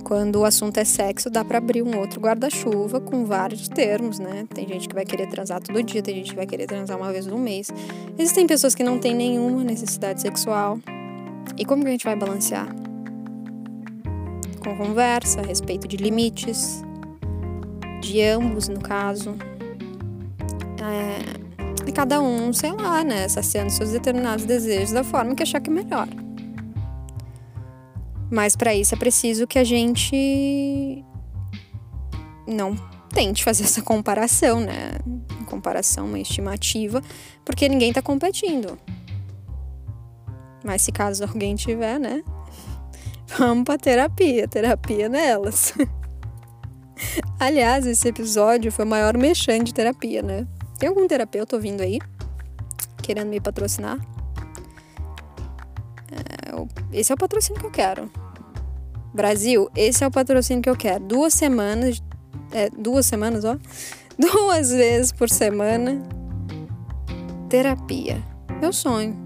Quando 0.04 0.36
o 0.36 0.44
assunto 0.44 0.78
é 0.78 0.84
sexo, 0.84 1.28
dá 1.28 1.44
para 1.44 1.58
abrir 1.58 1.82
um 1.82 1.98
outro 1.98 2.20
guarda-chuva 2.20 3.00
com 3.00 3.24
vários 3.24 3.68
termos, 3.68 4.20
né? 4.20 4.46
Tem 4.54 4.68
gente 4.68 4.88
que 4.88 4.94
vai 4.94 5.04
querer 5.04 5.28
transar 5.28 5.60
todo 5.60 5.82
dia, 5.82 6.00
tem 6.00 6.14
gente 6.14 6.30
que 6.30 6.36
vai 6.36 6.46
querer 6.46 6.66
transar 6.66 6.96
uma 6.96 7.10
vez 7.10 7.26
no 7.26 7.36
mês. 7.36 7.72
Existem 8.16 8.46
pessoas 8.46 8.72
que 8.72 8.84
não 8.84 9.00
têm 9.00 9.16
nenhuma 9.16 9.64
necessidade 9.64 10.20
sexual. 10.20 10.78
E 11.58 11.64
como 11.64 11.82
que 11.82 11.88
a 11.88 11.90
gente 11.90 12.04
vai 12.04 12.14
balancear? 12.14 12.85
Com 14.66 14.76
conversa, 14.76 15.42
a 15.42 15.44
respeito 15.44 15.86
de 15.86 15.96
limites, 15.96 16.82
de 18.00 18.20
ambos, 18.20 18.66
no 18.66 18.80
caso. 18.80 19.36
É, 20.82 21.88
e 21.88 21.92
cada 21.92 22.20
um, 22.20 22.52
sei 22.52 22.72
lá, 22.72 23.04
né, 23.04 23.28
saciando 23.28 23.70
seus 23.70 23.92
determinados 23.92 24.44
desejos 24.44 24.90
da 24.90 25.04
forma 25.04 25.36
que 25.36 25.44
achar 25.44 25.60
que 25.60 25.70
é 25.70 25.72
melhor. 25.72 26.08
Mas 28.28 28.56
para 28.56 28.74
isso 28.74 28.92
é 28.92 28.98
preciso 28.98 29.46
que 29.46 29.56
a 29.56 29.62
gente 29.62 31.04
não 32.44 32.74
tente 33.10 33.44
fazer 33.44 33.62
essa 33.62 33.82
comparação, 33.82 34.58
né? 34.58 34.98
Comparação, 35.46 36.06
uma 36.06 36.18
estimativa, 36.18 37.00
porque 37.44 37.68
ninguém 37.68 37.92
tá 37.92 38.02
competindo. 38.02 38.76
Mas 40.64 40.82
se 40.82 40.90
caso 40.90 41.22
alguém 41.22 41.54
tiver, 41.54 42.00
né? 42.00 42.24
Vamos 43.38 43.64
pra 43.64 43.76
terapia, 43.76 44.46
terapia 44.46 45.08
nelas. 45.08 45.74
Aliás, 47.38 47.86
esse 47.86 48.08
episódio 48.08 48.72
foi 48.72 48.84
o 48.84 48.88
maior 48.88 49.16
mexão 49.16 49.58
de 49.58 49.74
terapia, 49.74 50.22
né? 50.22 50.46
Tem 50.78 50.88
algum 50.88 51.06
terapeuta 51.06 51.56
ouvindo 51.56 51.82
aí? 51.82 51.98
Querendo 53.02 53.28
me 53.28 53.40
patrocinar? 53.40 53.98
É, 56.10 56.98
esse 56.98 57.12
é 57.12 57.14
o 57.14 57.18
patrocínio 57.18 57.60
que 57.60 57.66
eu 57.66 57.70
quero. 57.70 58.10
Brasil, 59.12 59.70
esse 59.74 60.04
é 60.04 60.06
o 60.06 60.10
patrocínio 60.10 60.62
que 60.62 60.70
eu 60.70 60.76
quero. 60.76 61.04
Duas 61.04 61.34
semanas. 61.34 62.02
É, 62.52 62.70
duas 62.70 63.06
semanas, 63.06 63.44
ó. 63.44 63.56
Duas 64.18 64.70
vezes 64.70 65.12
por 65.12 65.28
semana. 65.28 66.02
Terapia. 67.50 68.22
Meu 68.60 68.72
sonho. 68.72 69.25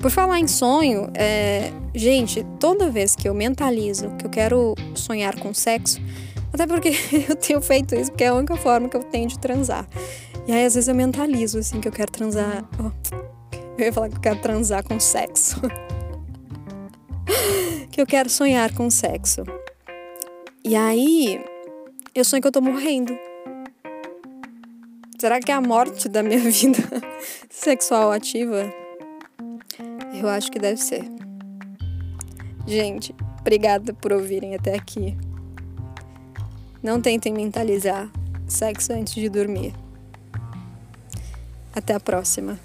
Por 0.00 0.10
falar 0.10 0.38
em 0.38 0.48
sonho, 0.48 1.10
é, 1.14 1.70
gente, 1.94 2.42
toda 2.58 2.90
vez 2.90 3.14
que 3.14 3.28
eu 3.28 3.34
mentalizo 3.34 4.08
que 4.16 4.24
eu 4.24 4.30
quero 4.30 4.74
sonhar 4.94 5.38
com 5.38 5.52
sexo, 5.52 6.00
até 6.50 6.66
porque 6.66 6.88
eu 7.28 7.36
tenho 7.36 7.60
feito 7.60 7.94
isso, 7.94 8.10
porque 8.10 8.24
é 8.24 8.28
a 8.28 8.34
única 8.34 8.56
forma 8.56 8.88
que 8.88 8.96
eu 8.96 9.02
tenho 9.02 9.28
de 9.28 9.38
transar. 9.38 9.86
E 10.46 10.52
aí, 10.52 10.64
às 10.64 10.74
vezes, 10.74 10.88
eu 10.88 10.94
mentalizo, 10.94 11.58
assim, 11.58 11.82
que 11.82 11.86
eu 11.86 11.92
quero 11.92 12.10
transar. 12.10 12.64
Oh, 12.78 12.90
eu 13.76 13.84
ia 13.84 13.92
falar 13.92 14.08
que 14.08 14.16
eu 14.16 14.20
quero 14.20 14.40
transar 14.40 14.82
com 14.82 14.98
sexo. 14.98 15.60
que 17.92 18.00
eu 18.00 18.06
quero 18.06 18.30
sonhar 18.30 18.72
com 18.74 18.88
sexo. 18.88 19.44
E 20.64 20.74
aí, 20.74 21.44
eu 22.14 22.24
sonho 22.24 22.40
que 22.40 22.48
eu 22.48 22.52
tô 22.52 22.62
morrendo. 22.62 23.16
Será 25.18 25.38
que 25.40 25.52
é 25.52 25.54
a 25.54 25.60
morte 25.60 26.08
da 26.08 26.22
minha 26.22 26.40
vida 26.50 26.82
sexual 27.50 28.10
ativa? 28.10 28.79
Eu 30.20 30.28
acho 30.28 30.52
que 30.52 30.58
deve 30.58 30.76
ser. 30.76 31.10
Gente, 32.66 33.14
obrigada 33.40 33.94
por 33.94 34.12
ouvirem 34.12 34.54
até 34.54 34.74
aqui. 34.74 35.16
Não 36.82 37.00
tentem 37.00 37.32
mentalizar 37.32 38.10
sexo 38.46 38.92
antes 38.92 39.14
de 39.14 39.30
dormir. 39.30 39.72
Até 41.74 41.94
a 41.94 42.00
próxima. 42.00 42.60